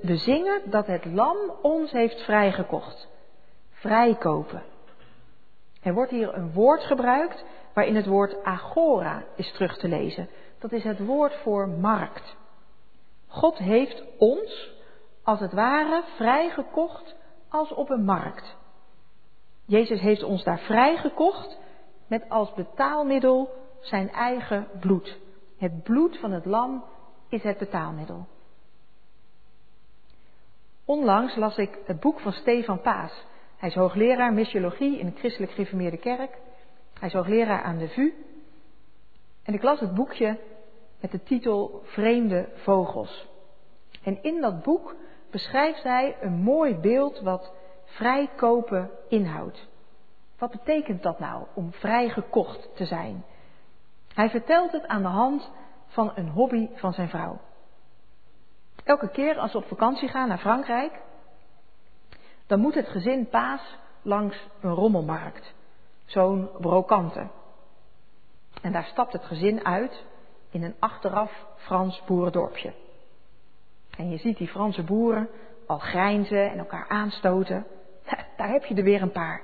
We 0.00 0.16
zingen 0.16 0.70
dat 0.70 0.87
het 0.87 1.04
lam 1.04 1.37
ons 1.62 1.92
heeft 1.92 2.20
vrijgekocht. 2.20 3.08
Vrijkopen. 3.70 4.62
Er 5.82 5.94
wordt 5.94 6.10
hier 6.10 6.34
een 6.34 6.52
woord 6.52 6.84
gebruikt 6.84 7.44
waarin 7.74 7.96
het 7.96 8.06
woord 8.06 8.44
agora 8.44 9.24
is 9.37 9.52
terug 9.52 9.78
te 9.78 9.88
lezen. 9.88 10.28
Dat 10.58 10.72
is 10.72 10.84
het 10.84 11.04
woord 11.04 11.34
voor 11.34 11.68
markt. 11.68 12.37
God 13.44 13.59
heeft 13.59 14.02
ons, 14.18 14.72
als 15.22 15.40
het 15.40 15.52
ware, 15.52 16.02
vrijgekocht 16.16 17.14
als 17.48 17.72
op 17.72 17.90
een 17.90 18.04
markt. 18.04 18.57
Jezus 19.64 20.00
heeft 20.00 20.22
ons 20.22 20.44
daar 20.44 20.59
vrijgekocht 20.59 21.59
met 22.07 22.28
als 22.28 22.54
betaalmiddel 22.54 23.50
zijn 23.80 24.11
eigen 24.11 24.68
bloed. 24.80 25.18
Het 25.59 25.83
bloed 25.83 26.18
van 26.18 26.33
het 26.33 26.44
lam 26.44 26.85
is 27.28 27.42
het 27.42 27.59
betaalmiddel. 27.59 28.26
Onlangs 30.85 31.37
las 31.37 31.57
ik 31.57 31.78
het 31.87 32.00
boek 32.00 32.20
van 32.20 32.33
Stefan 32.33 32.80
Paas. 32.80 33.24
Hij 33.57 33.68
is 33.68 33.74
hoogleraar 33.74 34.33
missiologie 34.33 34.98
in 34.98 35.07
de 35.07 35.18
Christelijk 35.18 35.52
Gereformeerde 35.52 35.98
Kerk. 35.98 36.38
Hij 36.98 37.09
is 37.09 37.14
hoogleraar 37.14 37.62
aan 37.62 37.78
de 37.78 37.88
VU. 37.88 38.14
En 39.42 39.54
ik 39.54 39.62
las 39.62 39.80
het 39.80 39.94
boekje 39.94 40.38
met 41.00 41.11
de 41.11 41.22
titel 41.22 41.80
Vreemde 41.85 42.48
Vogels. 42.54 43.33
En 44.02 44.22
in 44.22 44.40
dat 44.40 44.62
boek 44.62 44.94
beschrijft 45.30 45.83
hij 45.83 46.16
een 46.20 46.42
mooi 46.42 46.74
beeld 46.74 47.20
wat 47.20 47.52
vrijkopen 47.85 48.90
inhoudt. 49.09 49.68
Wat 50.38 50.50
betekent 50.50 51.02
dat 51.02 51.18
nou 51.18 51.46
om 51.54 51.72
vrijgekocht 51.72 52.68
te 52.76 52.85
zijn? 52.85 53.24
Hij 54.14 54.30
vertelt 54.30 54.72
het 54.72 54.87
aan 54.87 55.02
de 55.02 55.09
hand 55.09 55.50
van 55.87 56.12
een 56.14 56.28
hobby 56.28 56.68
van 56.74 56.92
zijn 56.92 57.09
vrouw. 57.09 57.40
Elke 58.85 59.11
keer 59.11 59.38
als 59.38 59.52
we 59.52 59.59
op 59.59 59.66
vakantie 59.66 60.09
gaan 60.09 60.28
naar 60.28 60.38
Frankrijk, 60.38 61.00
dan 62.46 62.61
moet 62.61 62.74
het 62.74 62.88
gezin 62.88 63.28
Paas 63.28 63.76
langs 64.02 64.48
een 64.61 64.74
rommelmarkt, 64.74 65.54
zo'n 66.04 66.50
brokante. 66.61 67.28
En 68.62 68.72
daar 68.72 68.85
stapt 68.85 69.12
het 69.12 69.24
gezin 69.24 69.64
uit 69.64 70.04
in 70.50 70.62
een 70.62 70.74
achteraf 70.78 71.46
Frans 71.57 72.02
boerendorpje. 72.07 72.83
En 73.96 74.11
je 74.11 74.16
ziet 74.16 74.38
die 74.38 74.48
Franse 74.48 74.83
boeren 74.83 75.28
al 75.66 75.78
grijnzen 75.78 76.50
en 76.50 76.59
elkaar 76.59 76.88
aanstoten. 76.88 77.66
Daar 78.37 78.48
heb 78.48 78.64
je 78.64 78.74
er 78.74 78.83
weer 78.83 79.02
een 79.02 79.12
paar. 79.12 79.42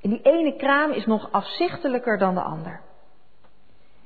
En 0.00 0.10
die 0.10 0.22
ene 0.22 0.56
kraam 0.56 0.90
is 0.90 1.06
nog 1.06 1.32
afzichtelijker 1.32 2.18
dan 2.18 2.34
de 2.34 2.42
ander. 2.42 2.80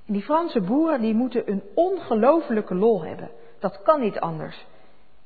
En 0.06 0.12
die 0.12 0.22
Franse 0.22 0.60
boeren 0.60 1.00
die 1.00 1.14
moeten 1.14 1.50
een 1.50 1.62
ongelofelijke 1.74 2.74
lol 2.74 3.04
hebben. 3.04 3.30
Dat 3.58 3.82
kan 3.82 4.00
niet 4.00 4.20
anders. 4.20 4.66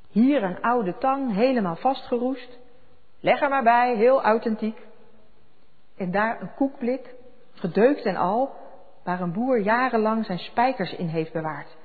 Hier 0.08 0.42
een 0.42 0.60
oude 0.60 0.98
tang, 0.98 1.34
helemaal 1.34 1.76
vastgeroest. 1.76 2.58
Leg 3.20 3.40
er 3.40 3.48
maar 3.48 3.62
bij, 3.62 3.96
heel 3.96 4.22
authentiek. 4.22 4.86
En 5.96 6.10
daar 6.10 6.40
een 6.40 6.54
koekblik, 6.54 7.14
gedeukt 7.52 8.04
en 8.04 8.16
al, 8.16 8.50
waar 9.04 9.20
een 9.20 9.32
boer 9.32 9.60
jarenlang 9.60 10.24
zijn 10.24 10.38
spijkers 10.38 10.92
in 10.92 11.06
heeft 11.06 11.32
bewaard. 11.32 11.76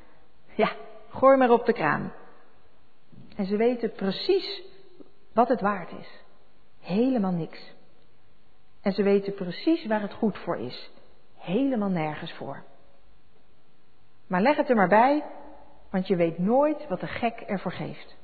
Ja, 0.56 0.72
gooi 1.10 1.38
maar 1.38 1.50
op 1.50 1.66
de 1.66 1.74
kraan. 1.74 2.14
En 3.36 3.46
ze 3.46 3.58
weten 3.58 3.92
precies 3.92 4.62
wat 5.34 5.48
het 5.48 5.62
waard 5.62 5.92
is. 5.92 6.24
Helemaal 6.80 7.32
niks. 7.32 7.74
En 8.82 8.92
ze 8.92 9.04
weten 9.04 9.34
precies 9.34 9.86
waar 9.86 10.02
het 10.02 10.14
goed 10.14 10.38
voor 10.38 10.58
is. 10.58 10.92
Helemaal 11.38 11.90
nergens 11.90 12.34
voor. 12.34 12.64
Maar 14.28 14.42
leg 14.42 14.58
het 14.58 14.70
er 14.70 14.76
maar 14.76 14.88
bij 14.88 15.24
want 15.90 16.08
je 16.08 16.16
weet 16.16 16.38
nooit 16.38 16.88
wat 16.88 17.00
de 17.00 17.08
gek 17.08 17.40
ervoor 17.40 17.72
geeft. 17.72 18.16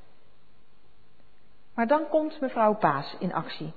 Maar 1.74 1.86
dan 1.86 2.08
komt 2.08 2.40
mevrouw 2.40 2.74
Paas 2.74 3.16
in 3.18 3.32
actie. 3.32 3.72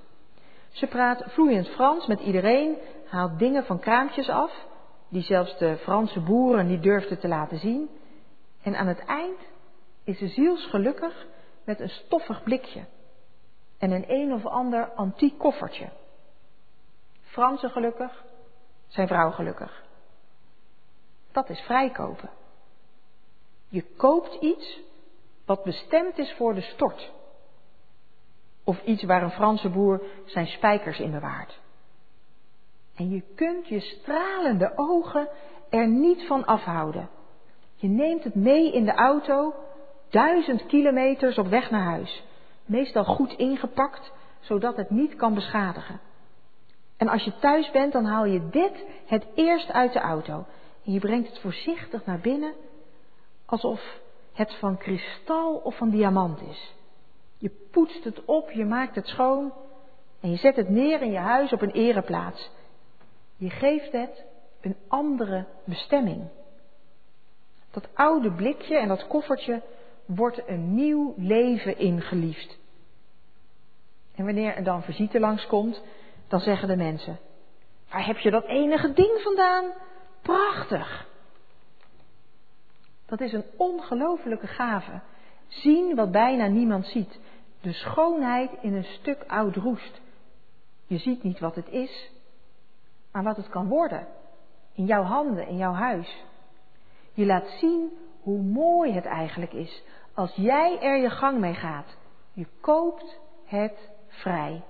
Ze 0.70 0.86
praat 0.86 1.24
vloeiend 1.26 1.68
Frans 1.68 2.06
met 2.06 2.20
iedereen, 2.20 2.76
haalt 3.06 3.38
dingen 3.38 3.64
van 3.64 3.78
kraampjes 3.78 4.28
af, 4.28 4.66
die 5.08 5.22
zelfs 5.22 5.58
de 5.58 5.76
Franse 5.76 6.20
boeren 6.20 6.66
niet 6.66 6.82
durfden 6.82 7.18
te 7.18 7.28
laten 7.28 7.58
zien. 7.58 7.88
En 8.62 8.76
aan 8.76 8.86
het 8.86 9.04
eind 9.04 9.38
is 10.04 10.18
ze 10.18 10.28
zielsgelukkig 10.28 11.26
met 11.64 11.80
een 11.80 11.88
stoffig 11.88 12.42
blikje 12.42 12.84
en 13.78 13.90
een 13.90 14.04
een 14.08 14.32
of 14.32 14.46
ander 14.46 14.92
antiek 14.92 15.38
koffertje. 15.38 15.88
Fransen 17.22 17.70
gelukkig, 17.70 18.24
zijn 18.86 19.06
vrouw 19.06 19.30
gelukkig. 19.30 19.84
Dat 21.32 21.48
is 21.48 21.60
vrijkopen. 21.60 22.30
Je 23.68 23.82
koopt 23.82 24.34
iets 24.34 24.80
wat 25.44 25.64
bestemd 25.64 26.18
is 26.18 26.32
voor 26.32 26.54
de 26.54 26.60
stort. 26.60 27.12
Of 28.64 28.82
iets 28.82 29.02
waar 29.02 29.22
een 29.22 29.30
Franse 29.30 29.68
boer 29.68 30.02
zijn 30.24 30.46
spijkers 30.46 30.98
in 30.98 31.10
bewaart. 31.10 31.60
En 32.96 33.10
je 33.10 33.20
kunt 33.34 33.68
je 33.68 33.80
stralende 33.80 34.72
ogen 34.76 35.28
er 35.70 35.88
niet 35.88 36.26
van 36.26 36.44
afhouden. 36.44 37.08
Je 37.80 37.88
neemt 37.88 38.24
het 38.24 38.34
mee 38.34 38.72
in 38.72 38.84
de 38.84 38.92
auto, 38.92 39.54
duizend 40.08 40.66
kilometers 40.66 41.38
op 41.38 41.46
weg 41.46 41.70
naar 41.70 41.84
huis. 41.84 42.22
Meestal 42.64 43.04
goed 43.04 43.32
ingepakt, 43.32 44.12
zodat 44.40 44.76
het 44.76 44.90
niet 44.90 45.16
kan 45.16 45.34
beschadigen. 45.34 46.00
En 46.96 47.08
als 47.08 47.24
je 47.24 47.38
thuis 47.38 47.70
bent, 47.70 47.92
dan 47.92 48.04
haal 48.04 48.24
je 48.24 48.48
dit 48.48 48.84
het 49.06 49.26
eerst 49.34 49.70
uit 49.72 49.92
de 49.92 49.98
auto. 49.98 50.44
En 50.84 50.92
je 50.92 50.98
brengt 50.98 51.28
het 51.28 51.38
voorzichtig 51.38 52.04
naar 52.06 52.20
binnen, 52.20 52.52
alsof 53.46 54.00
het 54.32 54.54
van 54.54 54.78
kristal 54.78 55.54
of 55.54 55.76
van 55.76 55.90
diamant 55.90 56.40
is. 56.40 56.74
Je 57.38 57.50
poetst 57.70 58.04
het 58.04 58.24
op, 58.24 58.50
je 58.50 58.64
maakt 58.64 58.94
het 58.94 59.06
schoon 59.06 59.52
en 60.20 60.30
je 60.30 60.36
zet 60.36 60.56
het 60.56 60.68
neer 60.68 61.02
in 61.02 61.10
je 61.10 61.18
huis 61.18 61.52
op 61.52 61.62
een 61.62 61.70
ereplaats. 61.70 62.50
Je 63.36 63.50
geeft 63.50 63.92
het 63.92 64.24
een 64.60 64.76
andere 64.88 65.46
bestemming. 65.64 66.28
Dat 67.70 67.88
oude 67.94 68.32
blikje 68.32 68.78
en 68.78 68.88
dat 68.88 69.06
koffertje 69.06 69.62
wordt 70.04 70.48
een 70.48 70.74
nieuw 70.74 71.14
leven 71.16 71.78
ingeliefd. 71.78 72.58
En 74.14 74.24
wanneer 74.24 74.54
er 74.54 74.64
dan 74.64 74.82
visite 74.82 75.20
langskomt, 75.20 75.82
dan 76.28 76.40
zeggen 76.40 76.68
de 76.68 76.76
mensen: 76.76 77.18
Waar 77.90 78.06
heb 78.06 78.18
je 78.18 78.30
dat 78.30 78.44
enige 78.44 78.92
ding 78.92 79.20
vandaan? 79.22 79.72
Prachtig! 80.22 81.08
Dat 83.06 83.20
is 83.20 83.32
een 83.32 83.44
ongelofelijke 83.56 84.46
gave. 84.46 85.00
Zien 85.48 85.94
wat 85.94 86.10
bijna 86.10 86.46
niemand 86.46 86.86
ziet. 86.86 87.20
De 87.60 87.72
schoonheid 87.72 88.50
in 88.60 88.74
een 88.74 88.84
stuk 88.84 89.24
oud 89.26 89.56
roest. 89.56 90.00
Je 90.86 90.98
ziet 90.98 91.22
niet 91.22 91.38
wat 91.38 91.54
het 91.54 91.68
is, 91.68 92.10
maar 93.12 93.22
wat 93.22 93.36
het 93.36 93.48
kan 93.48 93.68
worden. 93.68 94.06
In 94.74 94.84
jouw 94.84 95.02
handen, 95.02 95.46
in 95.46 95.56
jouw 95.56 95.72
huis. 95.72 96.24
Je 97.12 97.26
laat 97.26 97.48
zien 97.48 97.90
hoe 98.22 98.42
mooi 98.42 98.92
het 98.92 99.04
eigenlijk 99.04 99.52
is 99.52 99.82
als 100.14 100.34
jij 100.34 100.80
er 100.80 100.96
je 100.96 101.10
gang 101.10 101.38
mee 101.38 101.54
gaat. 101.54 101.96
Je 102.32 102.46
koopt 102.60 103.20
het 103.44 103.90
vrij. 104.06 104.64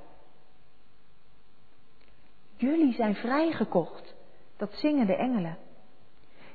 Jullie 2.56 2.92
zijn 2.92 3.14
vrijgekocht. 3.14 4.14
Dat 4.56 4.72
zingen 4.72 5.06
de 5.06 5.16
engelen. 5.16 5.58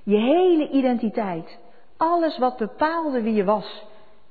Je 0.03 0.17
hele 0.17 0.69
identiteit, 0.69 1.59
alles 1.97 2.37
wat 2.37 2.57
bepaalde 2.57 3.21
wie 3.21 3.33
je 3.33 3.43
was, 3.43 3.85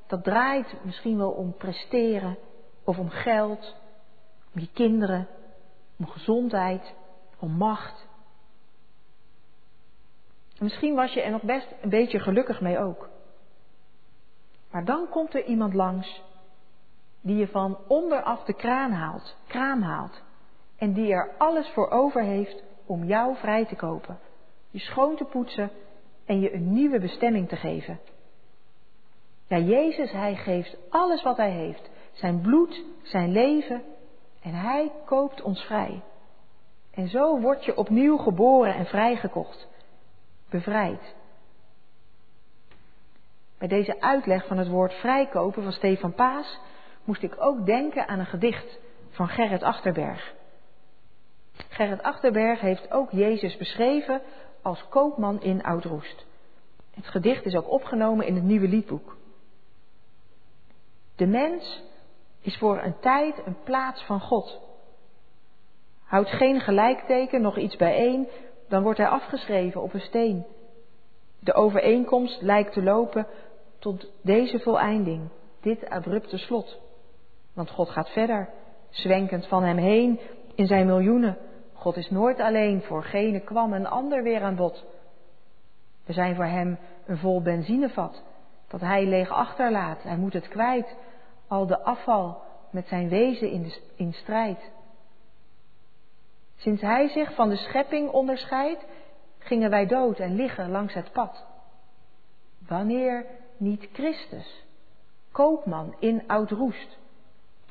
dat 0.06 0.24
draait 0.24 0.74
misschien 0.82 1.16
wel 1.16 1.30
om 1.30 1.56
presteren 1.56 2.38
of 2.84 2.98
om 2.98 3.08
geld, 3.08 3.76
om 4.54 4.60
je 4.60 4.68
kinderen, 4.72 5.28
om 5.98 6.06
gezondheid, 6.06 6.94
om 7.38 7.50
macht. 7.50 8.06
En 10.64 10.70
misschien 10.70 10.94
was 10.94 11.12
je 11.12 11.22
er 11.22 11.30
nog 11.30 11.42
best 11.42 11.74
een 11.80 11.88
beetje 11.88 12.18
gelukkig 12.18 12.60
mee 12.60 12.78
ook. 12.78 13.08
Maar 14.70 14.84
dan 14.84 15.08
komt 15.08 15.34
er 15.34 15.44
iemand 15.44 15.74
langs 15.74 16.22
die 17.20 17.36
je 17.36 17.48
van 17.48 17.78
onderaf 17.88 18.44
de 18.44 18.54
kraan 18.54 18.92
haalt, 18.92 19.36
kraam 19.46 19.82
haalt. 19.82 20.22
En 20.78 20.92
die 20.92 21.12
er 21.12 21.34
alles 21.38 21.68
voor 21.68 21.90
over 21.90 22.22
heeft 22.22 22.62
om 22.86 23.04
jou 23.04 23.36
vrij 23.36 23.64
te 23.64 23.76
kopen. 23.76 24.18
Je 24.70 24.78
schoon 24.78 25.16
te 25.16 25.24
poetsen 25.24 25.70
en 26.24 26.40
je 26.40 26.54
een 26.54 26.72
nieuwe 26.72 27.00
bestemming 27.00 27.48
te 27.48 27.56
geven. 27.56 28.00
Ja, 29.48 29.58
Jezus, 29.58 30.12
hij 30.12 30.36
geeft 30.36 30.76
alles 30.88 31.22
wat 31.22 31.36
hij 31.36 31.50
heeft. 31.50 31.90
Zijn 32.12 32.40
bloed, 32.40 32.84
zijn 33.02 33.32
leven. 33.32 33.82
En 34.42 34.54
hij 34.54 34.92
koopt 35.04 35.42
ons 35.42 35.62
vrij. 35.62 36.02
En 36.90 37.08
zo 37.08 37.40
word 37.40 37.64
je 37.64 37.76
opnieuw 37.76 38.16
geboren 38.16 38.74
en 38.74 38.86
vrijgekocht. 38.86 39.72
Bevrijd. 40.54 41.14
Bij 43.58 43.68
deze 43.68 44.00
uitleg 44.00 44.46
van 44.46 44.58
het 44.58 44.68
woord 44.68 44.92
vrijkopen 44.92 45.62
van 45.62 45.72
Stefan 45.72 46.14
Paas 46.14 46.58
moest 47.04 47.22
ik 47.22 47.34
ook 47.38 47.66
denken 47.66 48.08
aan 48.08 48.18
een 48.18 48.26
gedicht 48.26 48.78
van 49.10 49.28
Gerrit 49.28 49.62
Achterberg. 49.62 50.34
Gerrit 51.68 52.02
Achterberg 52.02 52.60
heeft 52.60 52.90
ook 52.90 53.10
Jezus 53.10 53.56
beschreven 53.56 54.22
als 54.62 54.88
koopman 54.88 55.42
in 55.42 55.62
Oudroest. 55.62 56.26
Het 56.90 57.06
gedicht 57.06 57.44
is 57.44 57.54
ook 57.54 57.70
opgenomen 57.70 58.26
in 58.26 58.34
het 58.34 58.44
nieuwe 58.44 58.68
liedboek. 58.68 59.16
De 61.16 61.26
mens 61.26 61.82
is 62.40 62.58
voor 62.58 62.82
een 62.82 62.98
tijd 62.98 63.46
een 63.46 63.62
plaats 63.64 64.04
van 64.04 64.20
God. 64.20 64.60
Houdt 66.04 66.30
geen 66.30 66.60
gelijkteken, 66.60 67.42
nog 67.42 67.58
iets 67.58 67.76
bijeen, 67.76 68.28
dan 68.68 68.82
wordt 68.82 68.98
hij 68.98 69.08
afgeschreven 69.08 69.82
op 69.82 69.94
een 69.94 70.00
steen. 70.00 70.44
De 71.38 71.54
overeenkomst 71.54 72.42
lijkt 72.42 72.72
te 72.72 72.82
lopen 72.82 73.26
tot 73.78 74.10
deze 74.22 74.58
voleinding, 74.58 75.28
dit 75.60 75.88
abrupte 75.88 76.38
slot. 76.38 76.78
Want 77.52 77.70
God 77.70 77.88
gaat 77.88 78.10
verder, 78.10 78.48
zwenkend 78.90 79.46
van 79.46 79.62
hem 79.62 79.76
heen 79.76 80.20
in 80.54 80.66
zijn 80.66 80.86
miljoenen. 80.86 81.38
God 81.72 81.96
is 81.96 82.10
nooit 82.10 82.40
alleen, 82.40 82.82
voor 82.82 83.04
gene 83.04 83.40
kwam 83.40 83.72
een 83.72 83.86
ander 83.86 84.22
weer 84.22 84.42
aan 84.42 84.56
bod. 84.56 84.84
We 86.04 86.12
zijn 86.12 86.34
voor 86.34 86.44
hem 86.44 86.78
een 87.06 87.18
vol 87.18 87.42
benzinevat, 87.42 88.22
dat 88.68 88.80
hij 88.80 89.06
leeg 89.06 89.30
achterlaat. 89.30 90.02
Hij 90.02 90.16
moet 90.16 90.32
het 90.32 90.48
kwijt, 90.48 90.96
al 91.46 91.66
de 91.66 91.80
afval 91.80 92.42
met 92.70 92.86
zijn 92.86 93.08
wezen 93.08 93.50
in, 93.50 93.62
de, 93.62 93.80
in 93.96 94.12
strijd. 94.12 94.70
Sinds 96.56 96.82
hij 96.82 97.08
zich 97.08 97.34
van 97.34 97.48
de 97.48 97.56
schepping 97.56 98.10
onderscheidt, 98.10 98.84
gingen 99.38 99.70
wij 99.70 99.86
dood 99.86 100.18
en 100.18 100.34
liggen 100.34 100.70
langs 100.70 100.94
het 100.94 101.12
pad. 101.12 101.44
Wanneer 102.66 103.26
niet 103.56 103.88
Christus, 103.92 104.64
koopman 105.32 105.96
in 105.98 106.22
oud 106.26 106.50
roest, 106.50 106.98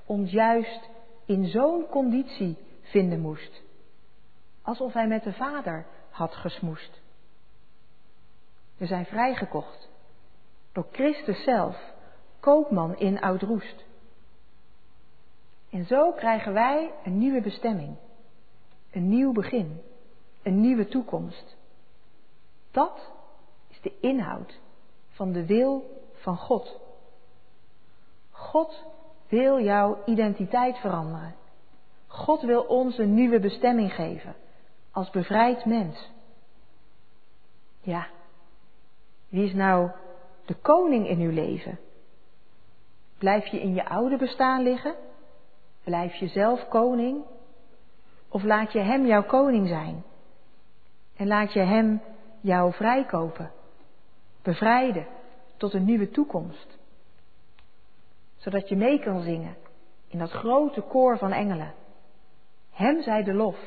ons 0.05 0.31
juist 0.31 0.89
in 1.25 1.45
zo'n 1.45 1.87
conditie 1.89 2.57
vinden 2.81 3.19
moest, 3.19 3.61
alsof 4.61 4.93
hij 4.93 5.07
met 5.07 5.23
de 5.23 5.33
Vader 5.33 5.85
had 6.09 6.35
gesmoest. 6.35 7.01
We 8.77 8.85
zijn 8.85 9.05
vrijgekocht 9.05 9.89
door 10.71 10.87
Christus 10.91 11.43
zelf, 11.43 11.93
koopman 12.39 12.97
in 12.97 13.21
Oud-Roest. 13.21 13.85
En 15.69 15.85
zo 15.85 16.11
krijgen 16.11 16.53
wij 16.53 16.91
een 17.03 17.17
nieuwe 17.17 17.41
bestemming, 17.41 17.97
een 18.93 19.09
nieuw 19.09 19.31
begin, 19.31 19.81
een 20.43 20.61
nieuwe 20.61 20.87
toekomst. 20.87 21.55
Dat 22.71 23.11
is 23.69 23.81
de 23.81 23.93
inhoud 23.99 24.59
van 25.09 25.31
de 25.31 25.45
wil 25.45 26.01
van 26.13 26.37
God. 26.37 26.79
God 28.31 28.83
wil 29.27 29.59
jouw 29.59 29.97
identiteit 30.05 30.77
veranderen. 30.77 31.35
God 32.07 32.41
wil 32.41 32.61
ons 32.61 32.97
een 32.97 33.13
nieuwe 33.13 33.39
bestemming 33.39 33.93
geven 33.93 34.35
als 34.91 35.09
bevrijd 35.09 35.65
mens. 35.65 36.11
Ja, 37.81 38.07
wie 39.29 39.45
is 39.45 39.53
nou 39.53 39.91
de 40.45 40.53
koning 40.53 41.07
in 41.07 41.19
uw 41.19 41.31
leven? 41.31 41.79
Blijf 43.17 43.47
je 43.47 43.61
in 43.61 43.73
je 43.73 43.85
oude 43.85 44.17
bestaan 44.17 44.61
liggen? 44.61 44.95
Blijf 45.83 46.15
je 46.15 46.27
zelf 46.27 46.67
koning? 46.67 47.23
Of 48.33 48.43
laat 48.43 48.71
je 48.71 48.79
Hem 48.79 49.05
jouw 49.05 49.23
koning 49.23 49.67
zijn? 49.67 50.03
En 51.15 51.27
laat 51.27 51.53
je 51.53 51.59
Hem 51.59 52.01
jou 52.41 52.73
vrijkopen, 52.73 53.51
bevrijden 54.41 55.07
tot 55.57 55.73
een 55.73 55.85
nieuwe 55.85 56.09
toekomst? 56.09 56.77
Zodat 58.37 58.69
je 58.69 58.75
mee 58.75 58.99
kan 58.99 59.21
zingen 59.21 59.55
in 60.07 60.19
dat 60.19 60.31
grote 60.31 60.81
koor 60.81 61.17
van 61.17 61.31
engelen. 61.31 61.73
Hem 62.71 63.01
zij 63.01 63.23
de 63.23 63.33
lof 63.33 63.57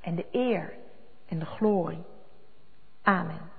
en 0.00 0.14
de 0.14 0.26
eer 0.30 0.74
en 1.28 1.38
de 1.38 1.46
glorie. 1.46 2.04
Amen. 3.02 3.50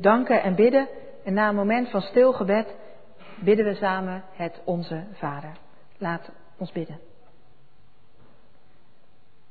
Danken 0.00 0.42
en 0.42 0.54
bidden. 0.54 0.88
En 1.24 1.34
na 1.34 1.48
een 1.48 1.54
moment 1.54 1.90
van 1.90 2.00
stil 2.00 2.32
gebed 2.32 2.74
bidden 3.40 3.64
we 3.64 3.74
samen 3.74 4.24
het 4.32 4.60
Onze 4.64 5.04
Vader. 5.12 5.52
Laat 5.98 6.30
ons 6.56 6.72
bidden. 6.72 6.98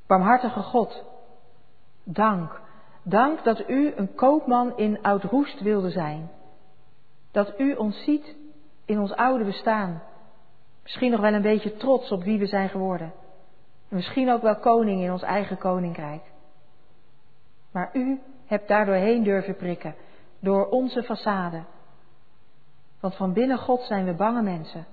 Barmhartige 0.07 0.59
God, 0.61 1.03
dank. 2.03 2.61
Dank 3.03 3.43
dat 3.43 3.69
u 3.69 3.93
een 3.95 4.15
koopman 4.15 4.77
in 4.77 5.01
Oud-Roest 5.01 5.61
wilde 5.61 5.89
zijn. 5.89 6.31
Dat 7.31 7.59
u 7.59 7.73
ons 7.73 8.03
ziet 8.03 8.35
in 8.85 8.99
ons 8.99 9.13
oude 9.13 9.43
bestaan. 9.43 10.01
Misschien 10.83 11.11
nog 11.11 11.19
wel 11.19 11.33
een 11.33 11.41
beetje 11.41 11.77
trots 11.77 12.11
op 12.11 12.23
wie 12.23 12.39
we 12.39 12.45
zijn 12.45 12.69
geworden. 12.69 13.13
En 13.89 13.95
misschien 13.95 14.31
ook 14.31 14.41
wel 14.41 14.55
koning 14.55 15.01
in 15.01 15.11
ons 15.11 15.21
eigen 15.21 15.57
koninkrijk. 15.57 16.21
Maar 17.71 17.89
u 17.93 18.21
hebt 18.45 18.67
daardoorheen 18.67 19.23
durven 19.23 19.55
prikken, 19.55 19.95
door 20.39 20.69
onze 20.69 21.03
façade. 21.03 21.63
Want 22.99 23.15
van 23.15 23.33
binnen 23.33 23.57
God 23.57 23.81
zijn 23.81 24.05
we 24.05 24.13
bange 24.13 24.41
mensen. 24.41 24.85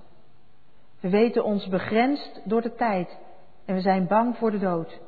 We 0.99 1.09
weten 1.09 1.43
ons 1.43 1.67
begrensd 1.67 2.41
door 2.43 2.61
de 2.61 2.75
tijd 2.75 3.17
en 3.65 3.75
we 3.75 3.81
zijn 3.81 4.07
bang 4.07 4.37
voor 4.37 4.51
de 4.51 4.59
dood. 4.59 4.99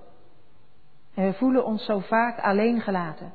En 1.13 1.25
we 1.25 1.33
voelen 1.33 1.65
ons 1.65 1.85
zo 1.85 1.99
vaak 1.99 2.39
alleen 2.39 2.81
gelaten. 2.81 3.33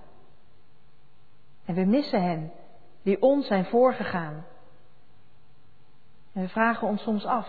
En 1.64 1.74
we 1.74 1.84
missen 1.84 2.22
hen 2.22 2.52
die 3.02 3.22
ons 3.22 3.46
zijn 3.46 3.64
voorgegaan. 3.64 4.44
En 6.32 6.42
we 6.42 6.48
vragen 6.48 6.88
ons 6.88 7.02
soms 7.02 7.24
af, 7.24 7.48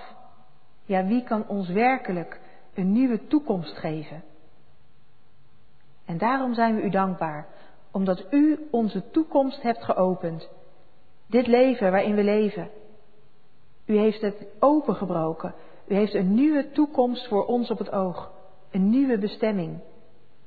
ja 0.86 1.06
wie 1.06 1.24
kan 1.24 1.48
ons 1.48 1.70
werkelijk 1.70 2.40
een 2.74 2.92
nieuwe 2.92 3.28
toekomst 3.28 3.78
geven? 3.78 4.24
En 6.06 6.18
daarom 6.18 6.54
zijn 6.54 6.76
we 6.76 6.82
u 6.82 6.90
dankbaar, 6.90 7.48
omdat 7.92 8.26
u 8.30 8.68
onze 8.72 9.10
toekomst 9.12 9.62
hebt 9.62 9.84
geopend. 9.84 10.50
Dit 11.28 11.48
leven 11.48 11.92
waarin 11.92 12.16
we 12.16 12.24
leven. 12.24 12.70
U 13.86 13.98
heeft 13.98 14.22
het 14.22 14.46
opengebroken. 14.60 15.54
U 15.88 15.96
heeft 15.96 16.14
een 16.14 16.34
nieuwe 16.34 16.72
toekomst 16.72 17.28
voor 17.28 17.46
ons 17.46 17.70
op 17.70 17.78
het 17.78 17.92
oog. 17.92 18.32
Een 18.72 18.90
nieuwe 18.90 19.18
bestemming. 19.18 19.80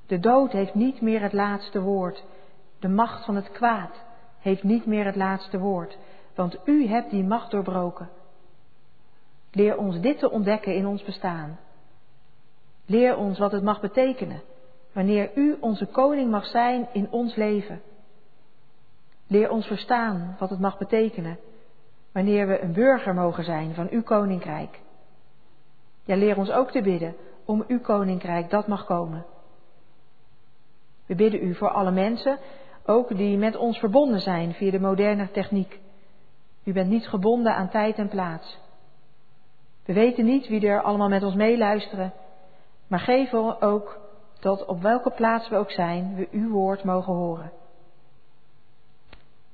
De 0.06 0.18
dood 0.18 0.52
heeft 0.52 0.74
niet 0.74 1.00
meer 1.00 1.20
het 1.20 1.32
laatste 1.32 1.80
woord. 1.80 2.24
De 2.78 2.88
macht 2.88 3.24
van 3.24 3.36
het 3.36 3.50
kwaad 3.50 4.02
heeft 4.38 4.62
niet 4.62 4.86
meer 4.86 5.04
het 5.04 5.16
laatste 5.16 5.58
woord. 5.58 5.98
Want 6.34 6.58
u 6.64 6.86
hebt 6.86 7.10
die 7.10 7.24
macht 7.24 7.50
doorbroken. 7.50 8.10
Leer 9.52 9.76
ons 9.76 10.00
dit 10.00 10.18
te 10.18 10.30
ontdekken 10.30 10.74
in 10.74 10.86
ons 10.86 11.02
bestaan. 11.02 11.58
Leer 12.86 13.16
ons 13.16 13.38
wat 13.38 13.52
het 13.52 13.62
mag 13.62 13.80
betekenen 13.80 14.42
wanneer 14.94 15.30
u 15.34 15.56
onze 15.60 15.86
koning 15.86 16.30
mag 16.30 16.46
zijn 16.46 16.88
in 16.92 17.08
ons 17.10 17.34
leven. 17.34 17.82
Leer 19.26 19.50
ons 19.50 19.66
verstaan 19.66 20.36
wat 20.38 20.50
het 20.50 20.60
mag 20.60 20.78
betekenen 20.78 21.38
wanneer 22.12 22.46
we 22.46 22.60
een 22.60 22.72
burger 22.72 23.14
mogen 23.14 23.44
zijn 23.44 23.74
van 23.74 23.88
uw 23.90 24.02
koninkrijk. 24.02 24.80
Ja, 26.04 26.16
leer 26.16 26.36
ons 26.36 26.50
ook 26.50 26.70
te 26.70 26.82
bidden 26.82 27.16
om 27.44 27.64
uw 27.68 27.80
koninkrijk 27.80 28.50
dat 28.50 28.66
mag 28.66 28.84
komen. 28.84 29.24
We 31.06 31.14
bidden 31.14 31.44
u 31.44 31.54
voor 31.54 31.70
alle 31.70 31.90
mensen, 31.90 32.38
ook 32.84 33.16
die 33.16 33.38
met 33.38 33.56
ons 33.56 33.78
verbonden 33.78 34.20
zijn 34.20 34.52
via 34.52 34.70
de 34.70 34.80
moderne 34.80 35.30
techniek. 35.30 35.80
U 36.64 36.72
bent 36.72 36.90
niet 36.90 37.08
gebonden 37.08 37.54
aan 37.54 37.70
tijd 37.70 37.96
en 37.96 38.08
plaats. 38.08 38.58
We 39.84 39.92
weten 39.92 40.24
niet 40.24 40.48
wie 40.48 40.66
er 40.66 40.82
allemaal 40.82 41.08
met 41.08 41.22
ons 41.22 41.34
meeluisteren, 41.34 42.12
maar 42.86 43.00
geef 43.00 43.34
ook 43.34 44.03
dat 44.44 44.64
op 44.64 44.82
welke 44.82 45.10
plaats 45.10 45.48
we 45.48 45.56
ook 45.56 45.70
zijn, 45.70 46.14
we 46.14 46.28
uw 46.30 46.50
woord 46.50 46.84
mogen 46.84 47.12
horen. 47.12 47.52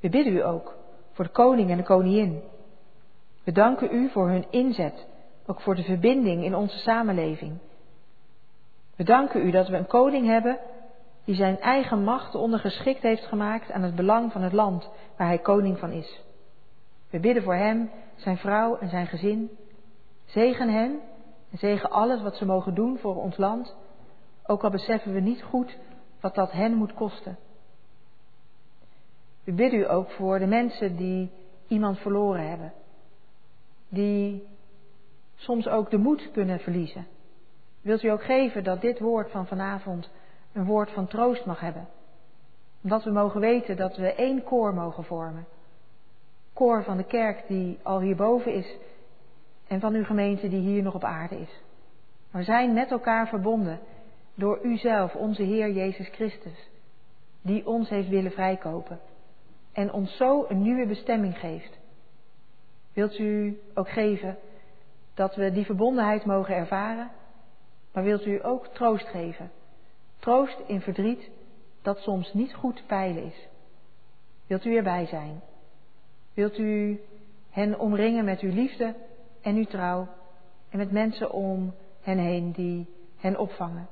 We 0.01 0.09
bidden 0.09 0.33
u 0.33 0.45
ook 0.45 0.75
voor 1.13 1.25
de 1.25 1.31
koning 1.31 1.71
en 1.71 1.77
de 1.77 1.83
koningin. 1.83 2.43
We 3.45 3.53
danken 3.53 3.95
u 3.95 4.11
voor 4.11 4.29
hun 4.29 4.47
inzet, 4.51 5.07
ook 5.47 5.61
voor 5.61 5.75
de 5.75 5.83
verbinding 5.83 6.45
in 6.45 6.55
onze 6.55 6.79
samenleving. 6.79 7.59
We 8.97 9.05
danken 9.05 9.47
u 9.47 9.51
dat 9.51 9.69
we 9.69 9.77
een 9.77 9.87
koning 9.87 10.27
hebben 10.27 10.59
die 11.25 11.35
zijn 11.35 11.61
eigen 11.61 12.05
macht 12.05 12.35
ondergeschikt 12.35 13.03
heeft 13.03 13.27
gemaakt 13.27 13.71
aan 13.71 13.83
het 13.83 13.95
belang 13.95 14.33
van 14.33 14.43
het 14.43 14.53
land 14.53 14.91
waar 15.17 15.27
hij 15.27 15.39
koning 15.39 15.79
van 15.79 15.91
is. 15.91 16.21
We 17.11 17.19
bidden 17.19 17.43
voor 17.43 17.55
hem, 17.55 17.91
zijn 18.17 18.39
vrouw 18.39 18.77
en 18.77 18.89
zijn 18.89 19.07
gezin. 19.07 19.51
Zegen 20.27 20.69
hen 20.69 21.01
en 21.51 21.59
zegen 21.59 21.91
alles 21.91 22.23
wat 22.23 22.37
ze 22.37 22.47
mogen 22.47 22.75
doen 22.75 22.99
voor 22.99 23.17
ons 23.17 23.37
land 23.37 23.75
ook 24.51 24.65
al 24.65 24.71
beseffen 24.71 25.13
we 25.13 25.21
niet 25.21 25.43
goed 25.43 25.79
wat 26.21 26.35
dat 26.35 26.53
hen 26.53 26.75
moet 26.75 26.95
kosten. 26.95 27.39
We 29.45 29.53
bidden 29.53 29.81
u 29.81 29.91
ook 29.91 30.11
voor 30.11 30.39
de 30.39 30.47
mensen 30.47 30.97
die 30.97 31.31
iemand 31.69 31.99
verloren 31.99 32.49
hebben. 32.49 32.73
Die 33.89 34.49
soms 35.35 35.69
ook 35.69 35.91
de 35.91 35.99
moed 35.99 36.31
kunnen 36.33 36.61
verliezen. 36.61 37.07
Wilt 37.81 38.03
u 38.03 38.09
ook 38.09 38.25
geven 38.25 38.65
dat 38.65 38.81
dit 38.81 38.99
woord 38.99 39.31
van 39.31 39.47
vanavond 39.47 40.11
een 40.53 40.65
woord 40.65 40.91
van 40.91 41.07
troost 41.07 41.45
mag 41.45 41.61
hebben? 41.61 41.89
Omdat 42.83 43.05
we 43.05 43.11
mogen 43.11 43.41
weten 43.41 43.77
dat 43.77 43.97
we 43.97 44.15
één 44.15 44.45
koor 44.45 44.75
mogen 44.75 45.05
vormen. 45.05 45.47
Koor 46.53 46.85
van 46.85 46.97
de 46.97 47.05
kerk 47.05 47.49
die 47.49 47.79
al 47.83 48.01
hierboven 48.01 48.55
is 48.55 48.77
en 49.67 49.81
van 49.81 49.95
uw 49.95 50.05
gemeente 50.05 50.49
die 50.49 50.61
hier 50.61 50.83
nog 50.83 50.95
op 50.95 51.05
aarde 51.05 51.41
is. 51.41 51.61
We 52.31 52.43
zijn 52.43 52.73
met 52.73 52.91
elkaar 52.91 53.29
verbonden 53.29 53.81
door 54.41 54.59
uzelf, 54.63 55.15
onze 55.15 55.43
Heer 55.43 55.71
Jezus 55.71 56.09
Christus, 56.09 56.69
die 57.43 57.67
ons 57.67 57.89
heeft 57.89 58.09
willen 58.09 58.31
vrijkopen 58.31 59.01
en 59.73 59.93
ons 59.93 60.17
zo 60.17 60.45
een 60.49 60.63
nieuwe 60.63 60.87
bestemming 60.87 61.39
geeft. 61.39 61.79
Wilt 62.93 63.19
u 63.19 63.61
ook 63.75 63.91
geven 63.91 64.39
dat 65.15 65.35
we 65.35 65.53
die 65.53 65.65
verbondenheid 65.65 66.25
mogen 66.25 66.55
ervaren, 66.55 67.11
maar 67.93 68.05
wilt 68.05 68.27
u 68.27 68.45
ook 68.45 68.67
troost 68.67 69.07
geven? 69.07 69.51
Troost 70.19 70.59
in 70.67 70.81
verdriet 70.81 71.31
dat 71.83 71.99
soms 71.99 72.33
niet 72.33 72.55
goed 72.55 72.83
peilen 72.87 73.25
is. 73.25 73.49
Wilt 74.47 74.65
u 74.65 74.77
erbij 74.77 75.07
zijn? 75.07 75.41
Wilt 76.35 76.59
u 76.59 77.01
hen 77.51 77.79
omringen 77.79 78.25
met 78.25 78.41
uw 78.41 78.53
liefde 78.53 78.95
en 79.43 79.57
uw 79.57 79.65
trouw 79.65 80.09
en 80.69 80.79
met 80.79 80.93
mensen 80.93 81.31
om 81.31 81.75
hen 82.01 82.19
heen 82.19 82.53
die 82.53 82.87
hen 83.17 83.39
opvangen? 83.39 83.89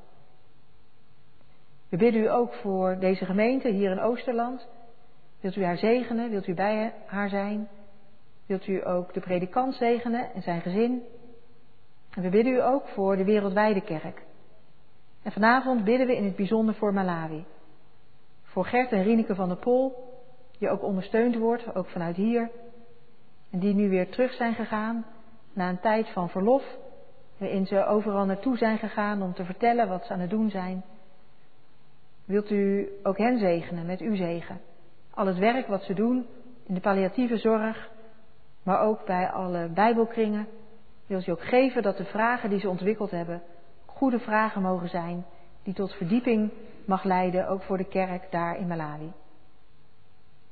We 1.89 1.97
bidden 1.97 2.23
u 2.23 2.31
ook 2.31 2.53
voor 2.53 2.97
deze 3.01 3.25
gemeente 3.25 3.69
hier 3.69 3.91
in 3.91 4.01
Oosterland. 4.01 4.69
Wilt 5.41 5.57
u 5.57 5.65
haar 5.65 5.79
zegenen? 5.79 6.31
Wilt 6.31 6.47
u 6.47 6.55
bij 6.55 6.95
haar 7.07 7.29
zijn? 7.29 7.69
Wilt 8.47 8.67
u 8.67 8.87
ook 8.87 9.15
de 9.15 9.21
predikant 9.21 9.75
zegenen 9.75 10.35
en 10.35 10.43
zijn 10.43 10.61
gezin? 10.61 11.03
En 12.11 12.23
we 12.23 12.29
bidden 12.29 12.53
u 12.53 12.63
ook 12.63 12.89
voor 12.89 13.17
de 13.17 13.25
wereldwijde 13.25 13.81
kerk. 13.81 14.23
En 15.23 15.33
vanavond 15.33 15.85
bidden 15.85 16.07
we 16.07 16.17
in 16.17 16.25
het 16.25 16.37
bijzonder 16.37 16.75
voor 16.75 16.93
Malawi. 16.93 17.45
Voor 18.43 18.65
Gert 18.65 18.93
en 18.93 19.03
Rieneke 19.03 19.35
van 19.35 19.49
der 19.49 19.57
Pol, 19.57 19.95
die 20.59 20.71
ook 20.71 20.83
ondersteund 20.83 21.37
wordt, 21.37 21.75
ook 21.75 21.89
vanuit 21.89 22.17
hier. 22.17 22.51
En 23.51 23.59
die 23.59 23.75
nu 23.75 23.89
weer 23.89 24.11
terug 24.11 24.33
zijn 24.33 24.55
gegaan 24.55 25.07
na 25.53 25.69
een 25.69 25.81
tijd 25.81 26.09
van 26.09 26.29
verlof, 26.29 26.63
waarin 27.37 27.67
ze 27.67 27.85
overal 27.85 28.25
naartoe 28.25 28.57
zijn 28.57 28.79
gegaan 28.79 29.23
om 29.23 29.35
te 29.35 29.45
vertellen 29.45 29.89
wat 29.89 30.07
ze 30.07 30.13
aan 30.13 30.21
het 30.21 30.31
doen 30.31 30.51
zijn. 30.51 30.85
Wilt 32.29 32.51
u 32.51 32.89
ook 33.03 33.19
hen 33.19 33.39
zegenen 33.39 33.87
met 33.87 34.01
uw 34.01 34.17
zegen? 34.17 34.61
Al 35.11 35.27
het 35.27 35.39
werk 35.39 35.67
wat 35.67 35.83
ze 35.83 35.95
doen 35.95 36.27
in 36.67 36.75
de 36.75 36.81
palliatieve 36.81 37.37
zorg, 37.37 37.91
maar 38.63 38.81
ook 38.81 39.05
bij 39.05 39.31
alle 39.31 39.69
Bijbelkringen. 39.69 40.47
Wilt 41.07 41.27
u 41.27 41.31
ook 41.31 41.45
geven 41.45 41.83
dat 41.83 41.97
de 41.97 42.05
vragen 42.05 42.51
die 42.51 42.61
ze 42.61 42.69
ontwikkeld 42.69 43.11
hebben 43.11 43.43
goede 43.87 44.19
vragen 44.19 44.63
mogen 44.63 44.89
zijn, 44.89 45.27
die 45.63 45.75
tot 45.75 45.93
verdieping 45.93 46.53
mag 46.85 47.05
leiden, 47.05 47.49
ook 47.49 47.63
voor 47.63 47.77
de 47.77 47.89
kerk 47.89 48.31
daar 48.31 48.59
in 48.59 48.67
Malawi. 48.67 49.13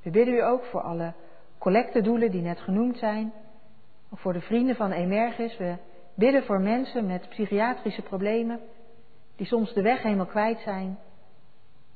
We 0.03 0.11
bidden 0.11 0.35
u 0.35 0.43
ook 0.43 0.65
voor 0.65 0.81
alle 0.81 1.13
collectedoelen 1.59 2.31
die 2.31 2.43
net 2.43 2.61
genoemd 2.61 2.99
zijn, 2.99 3.33
of 4.11 4.21
voor 4.21 4.33
de 4.33 4.41
vrienden 4.41 4.77
van 4.77 4.93
Emergis. 4.93 5.57
We 5.57 5.77
bidden 6.15 6.45
voor 6.45 6.61
mensen 6.61 7.07
met 7.07 7.29
psychiatrische 7.29 8.03
problemen, 8.03 8.61
die 9.37 9.47
soms 9.47 9.75
de 9.75 9.83
weg 9.83 10.03
helemaal 10.03 10.27
kwijt 10.27 10.61
zijn 10.61 10.99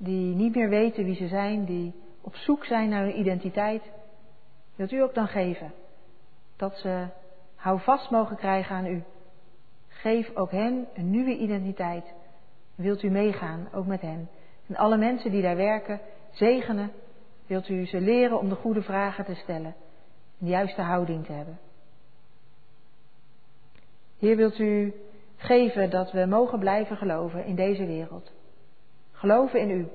die 0.03 0.34
niet 0.34 0.55
meer 0.55 0.68
weten 0.68 1.05
wie 1.05 1.14
ze 1.14 1.28
zijn, 1.28 1.64
die 1.64 1.94
op 2.20 2.36
zoek 2.36 2.64
zijn 2.64 2.88
naar 2.88 3.03
hun 3.03 3.18
identiteit, 3.18 3.82
wilt 4.76 4.92
u 4.92 5.03
ook 5.03 5.14
dan 5.14 5.28
geven 5.28 5.72
dat 6.57 6.78
ze 6.78 7.07
houvast 7.55 8.11
mogen 8.11 8.36
krijgen 8.36 8.76
aan 8.76 8.86
u. 8.86 9.03
Geef 9.88 10.34
ook 10.34 10.51
hen 10.51 10.88
een 10.94 11.11
nieuwe 11.11 11.36
identiteit. 11.36 12.05
Wilt 12.74 13.03
u 13.03 13.11
meegaan, 13.11 13.68
ook 13.72 13.86
met 13.86 14.01
hen. 14.01 14.28
En 14.66 14.76
alle 14.76 14.96
mensen 14.96 15.30
die 15.30 15.42
daar 15.42 15.57
werken, 15.57 16.01
zegenen, 16.30 16.92
wilt 17.46 17.68
u 17.68 17.86
ze 17.86 18.01
leren 18.01 18.38
om 18.38 18.48
de 18.48 18.55
goede 18.55 18.82
vragen 18.82 19.24
te 19.24 19.34
stellen 19.34 19.74
en 20.38 20.46
de 20.46 20.51
juiste 20.51 20.82
houding 20.82 21.26
te 21.26 21.32
hebben. 21.32 21.59
Heer, 24.18 24.36
wilt 24.36 24.59
u 24.59 24.94
geven 25.36 25.90
dat 25.90 26.12
we 26.12 26.26
mogen 26.26 26.59
blijven 26.59 26.96
geloven 26.96 27.44
in 27.44 27.55
deze 27.55 27.86
wereld. 27.86 28.32
Geloven 29.21 29.61
in 29.61 29.71
u. 29.71 29.89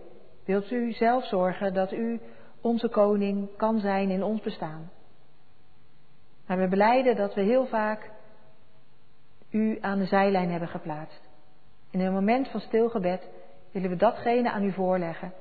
Wilt 0.43 0.71
u 0.71 0.91
zelf 0.91 1.25
zorgen 1.25 1.73
dat 1.73 1.91
u 1.91 2.19
onze 2.61 2.89
koning 2.89 3.49
kan 3.57 3.79
zijn 3.79 4.09
in 4.09 4.23
ons 4.23 4.41
bestaan. 4.41 4.91
Maar 6.47 6.57
we 6.57 6.67
beleiden 6.67 7.15
dat 7.15 7.33
we 7.33 7.41
heel 7.41 7.65
vaak 7.65 8.11
u 9.49 9.77
aan 9.81 9.99
de 9.99 10.05
zijlijn 10.05 10.49
hebben 10.49 10.69
geplaatst. 10.69 11.29
In 11.91 11.99
een 11.99 12.13
moment 12.13 12.47
van 12.47 12.59
stilgebed 12.59 13.29
willen 13.71 13.89
we 13.89 13.95
datgene 13.95 14.51
aan 14.51 14.63
u 14.63 14.71
voorleggen 14.71 15.33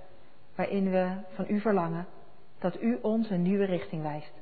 waarin 0.54 0.90
we 0.90 1.08
van 1.34 1.44
u 1.48 1.60
verlangen 1.60 2.06
dat 2.58 2.82
u 2.82 2.98
ons 3.02 3.30
een 3.30 3.42
nieuwe 3.42 3.64
richting 3.64 4.02
wijst. 4.02 4.32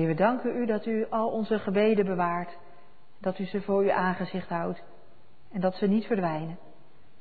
Heer, 0.00 0.08
we 0.08 0.09
danken 0.20 0.56
u 0.56 0.66
dat 0.66 0.86
u 0.86 1.06
al 1.10 1.28
onze 1.28 1.58
gebeden 1.58 2.04
bewaart, 2.04 2.58
dat 3.18 3.38
u 3.38 3.44
ze 3.44 3.62
voor 3.62 3.82
uw 3.82 3.92
aangezicht 3.92 4.48
houdt 4.48 4.82
en 5.52 5.60
dat 5.60 5.74
ze 5.74 5.86
niet 5.86 6.04
verdwijnen. 6.04 6.58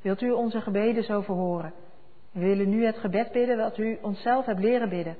Wilt 0.01 0.21
u 0.21 0.31
onze 0.31 0.61
gebeden 0.61 1.03
zo 1.03 1.21
verhoren? 1.21 1.73
We 2.31 2.39
willen 2.39 2.69
nu 2.69 2.85
het 2.85 2.97
gebed 2.97 3.31
bidden 3.31 3.57
dat 3.57 3.77
u 3.77 3.97
onszelf 4.01 4.45
hebt 4.45 4.59
leren 4.59 4.89
bidden. 4.89 5.17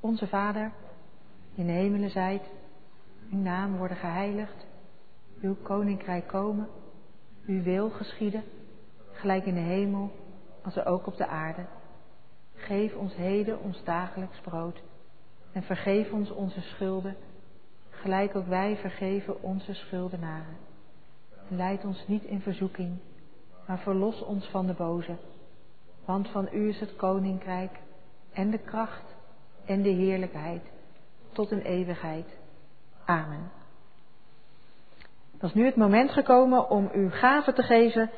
Onze 0.00 0.26
Vader, 0.26 0.72
in 1.54 1.66
de 1.66 1.72
hemelen 1.72 2.10
zijt, 2.10 2.42
uw 3.30 3.38
naam 3.38 3.76
worden 3.76 3.96
geheiligd, 3.96 4.66
uw 5.40 5.54
koninkrijk 5.62 6.26
komen, 6.26 6.68
uw 7.46 7.62
wil 7.62 7.90
geschieden, 7.90 8.42
gelijk 9.12 9.44
in 9.44 9.54
de 9.54 9.60
hemel 9.60 10.10
als 10.62 10.84
ook 10.84 11.06
op 11.06 11.16
de 11.16 11.26
aarde. 11.26 11.64
Geef 12.54 12.94
ons 12.94 13.14
heden 13.14 13.60
ons 13.60 13.84
dagelijks 13.84 14.40
brood 14.40 14.82
en 15.54 15.62
vergeef 15.62 16.12
ons 16.12 16.30
onze 16.30 16.60
schulden, 16.60 17.16
gelijk 17.90 18.36
ook 18.36 18.46
wij 18.46 18.76
vergeven 18.76 19.42
onze 19.42 19.74
schuldenaren. 19.74 20.56
En 21.50 21.56
leid 21.56 21.84
ons 21.84 22.04
niet 22.06 22.24
in 22.24 22.40
verzoeking, 22.40 22.98
maar 23.66 23.78
verlos 23.78 24.22
ons 24.22 24.46
van 24.46 24.66
de 24.66 24.72
boze. 24.72 25.16
Want 26.04 26.28
van 26.28 26.48
u 26.52 26.68
is 26.68 26.80
het 26.80 26.96
koninkrijk 26.96 27.78
en 28.32 28.50
de 28.50 28.58
kracht 28.58 29.14
en 29.66 29.82
de 29.82 29.88
heerlijkheid 29.88 30.62
tot 31.32 31.50
een 31.50 31.62
eeuwigheid. 31.62 32.26
Amen. 33.04 33.50
Dan 35.38 35.48
is 35.48 35.54
nu 35.54 35.64
het 35.64 35.76
moment 35.76 36.10
gekomen 36.10 36.70
om 36.70 36.90
u 36.94 37.10
gaven 37.10 37.54
te 37.54 37.62
geven 37.62 38.10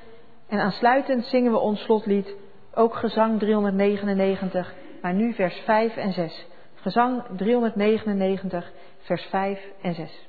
en 0.49 0.59
aansluitend 0.59 1.24
zingen 1.24 1.53
we 1.53 1.59
ons 1.59 1.80
slotlied, 1.80 2.34
ook 2.74 2.95
gezang 2.95 3.39
399, 3.39 4.74
maar 5.03 5.14
nu 5.14 5.34
vers 5.34 5.57
5 5.57 5.97
en 5.97 6.12
6. 6.12 6.47
Gezang 6.87 7.22
399, 7.37 8.72
vers 9.07 9.22
5 9.30 9.61
en 9.82 9.95
6. 9.95 10.28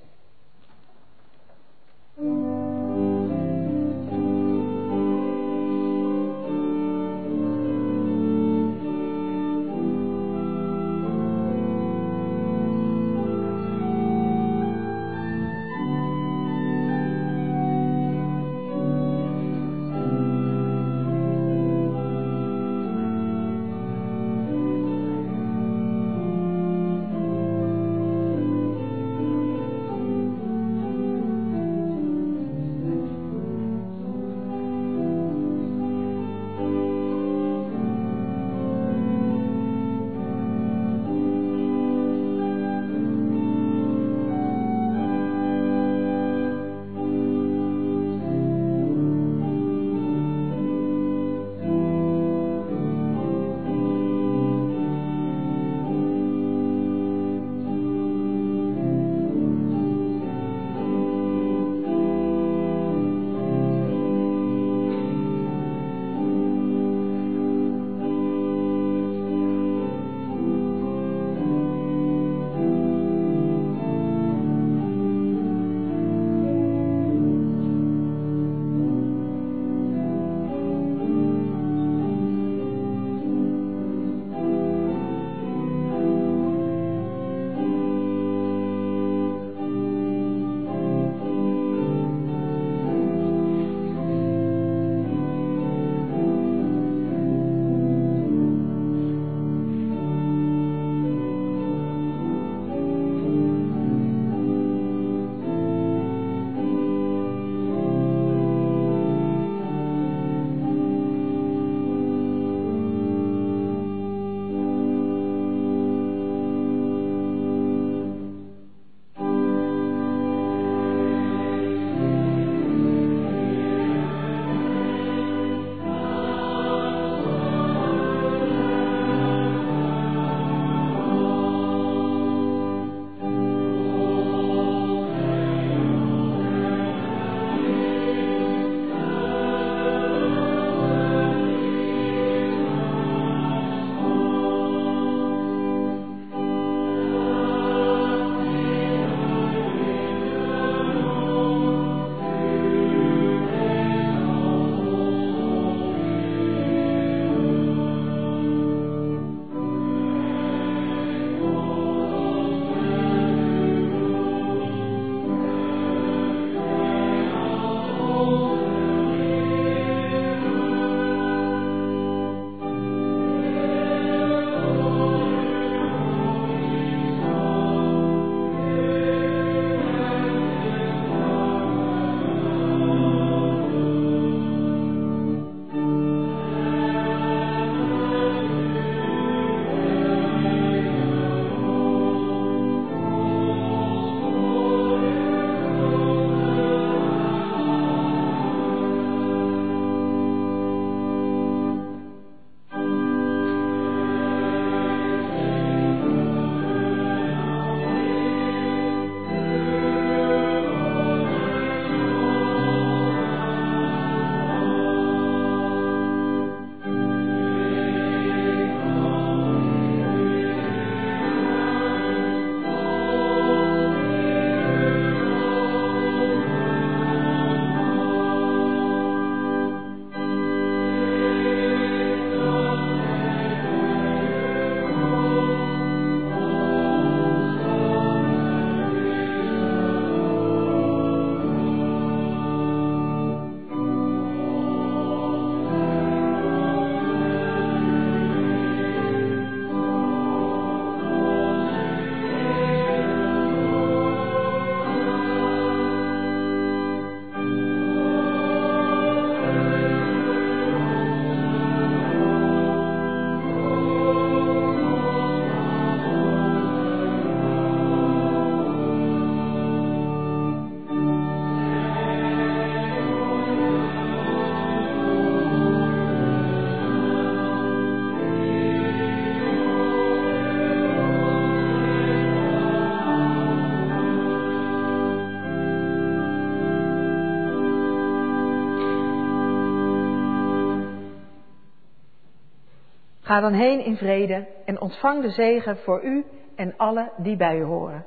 Ga 293.28 293.40
dan 293.40 293.54
heen 293.54 293.84
in 293.84 293.98
vrede 293.98 294.48
en 294.66 294.82
ontvang 294.82 295.22
de 295.22 295.30
zegen 295.30 295.78
voor 295.78 296.04
u 296.04 296.26
en 296.56 296.74
alle 296.78 297.12
die 297.18 297.38
bij 297.38 297.58
u 297.58 297.64
horen. 297.64 298.06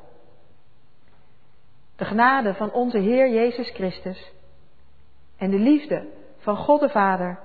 De 1.96 2.04
genade 2.04 2.54
van 2.54 2.72
onze 2.72 2.98
Heer 2.98 3.30
Jezus 3.30 3.70
Christus 3.70 4.32
en 5.38 5.50
de 5.50 5.58
liefde 5.58 6.06
van 6.38 6.56
God 6.56 6.80
de 6.80 6.88
Vader 6.88 7.38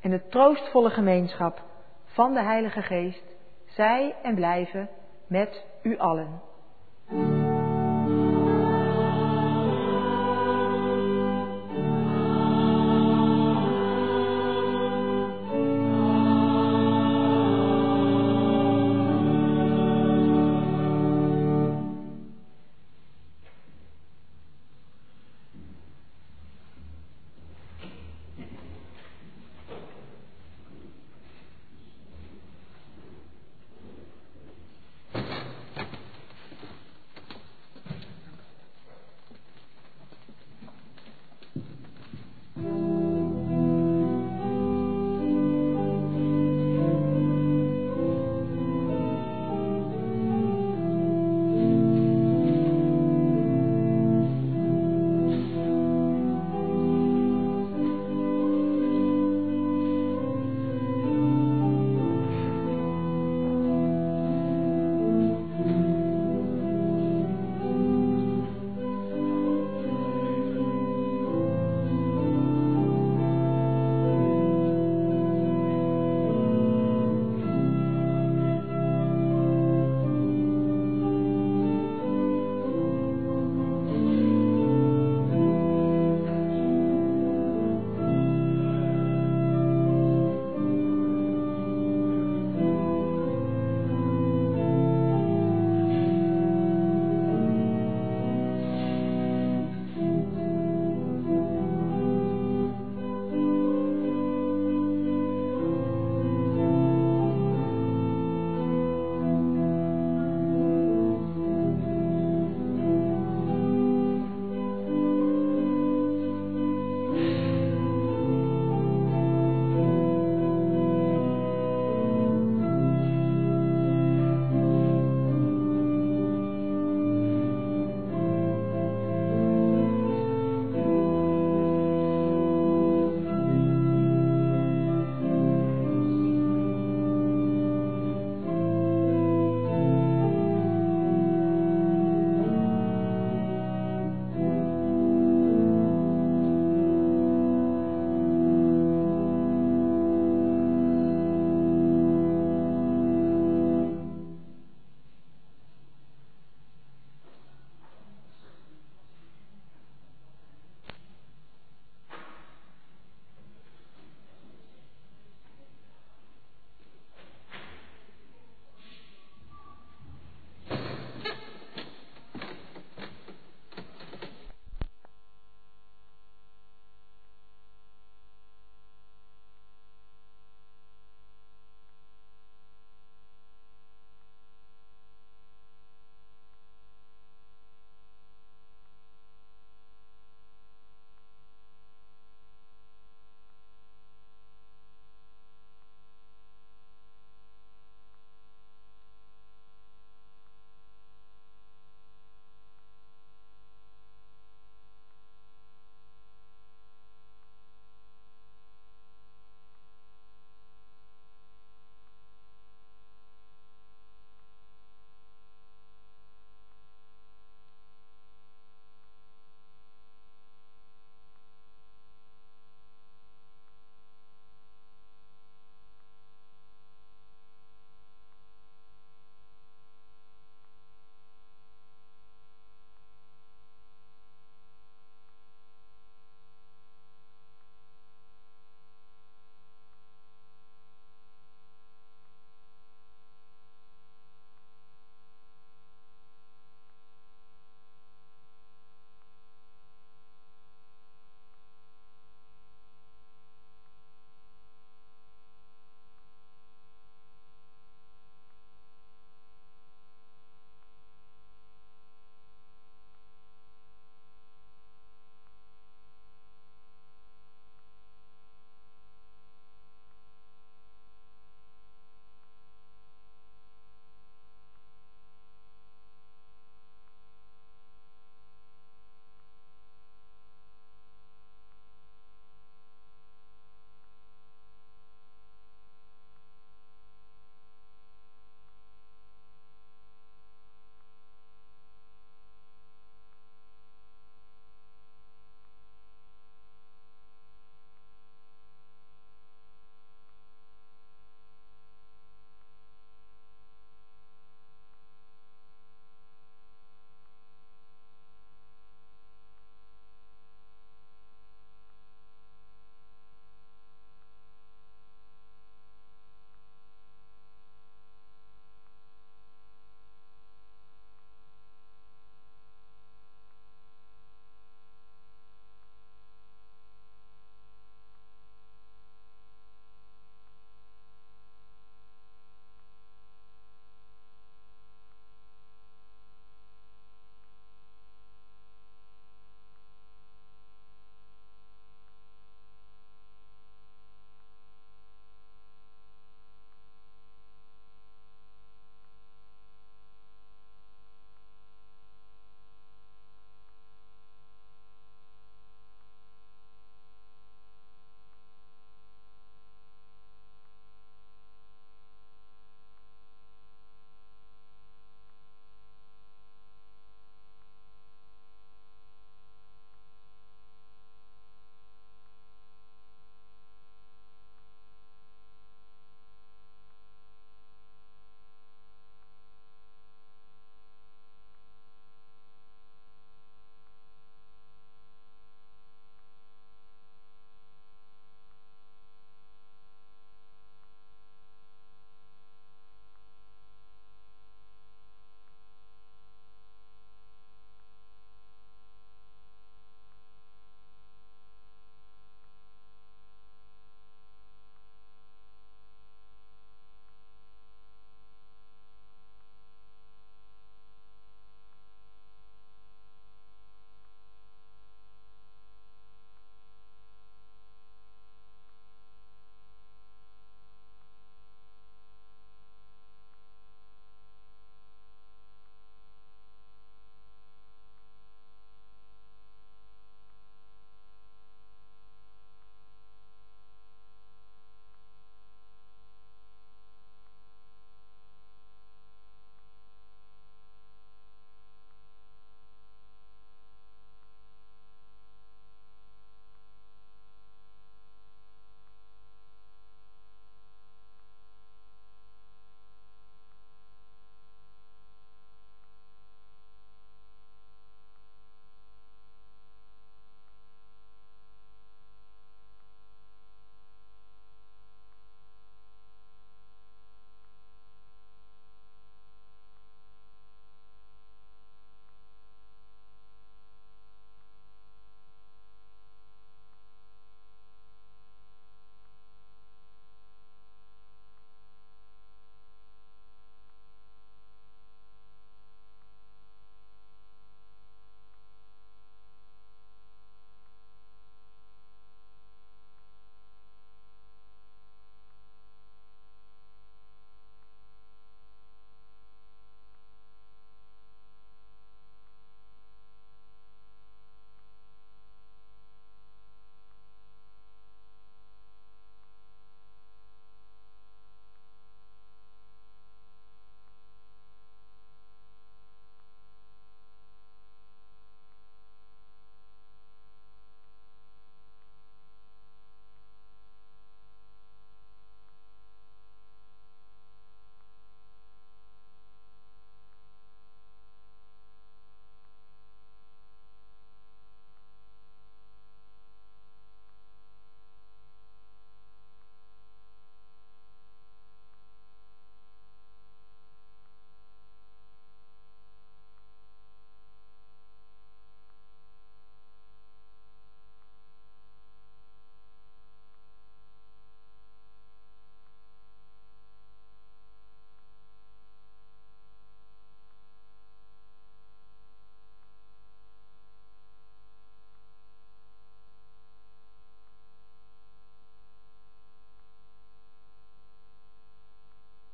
en 0.00 0.10
de 0.10 0.28
troostvolle 0.28 0.90
gemeenschap 0.90 1.62
van 2.04 2.34
de 2.34 2.42
Heilige 2.42 2.82
Geest 2.82 3.36
zij 3.66 4.14
en 4.22 4.34
blijven 4.34 4.88
met 5.26 5.64
u 5.82 5.98
allen. 5.98 6.40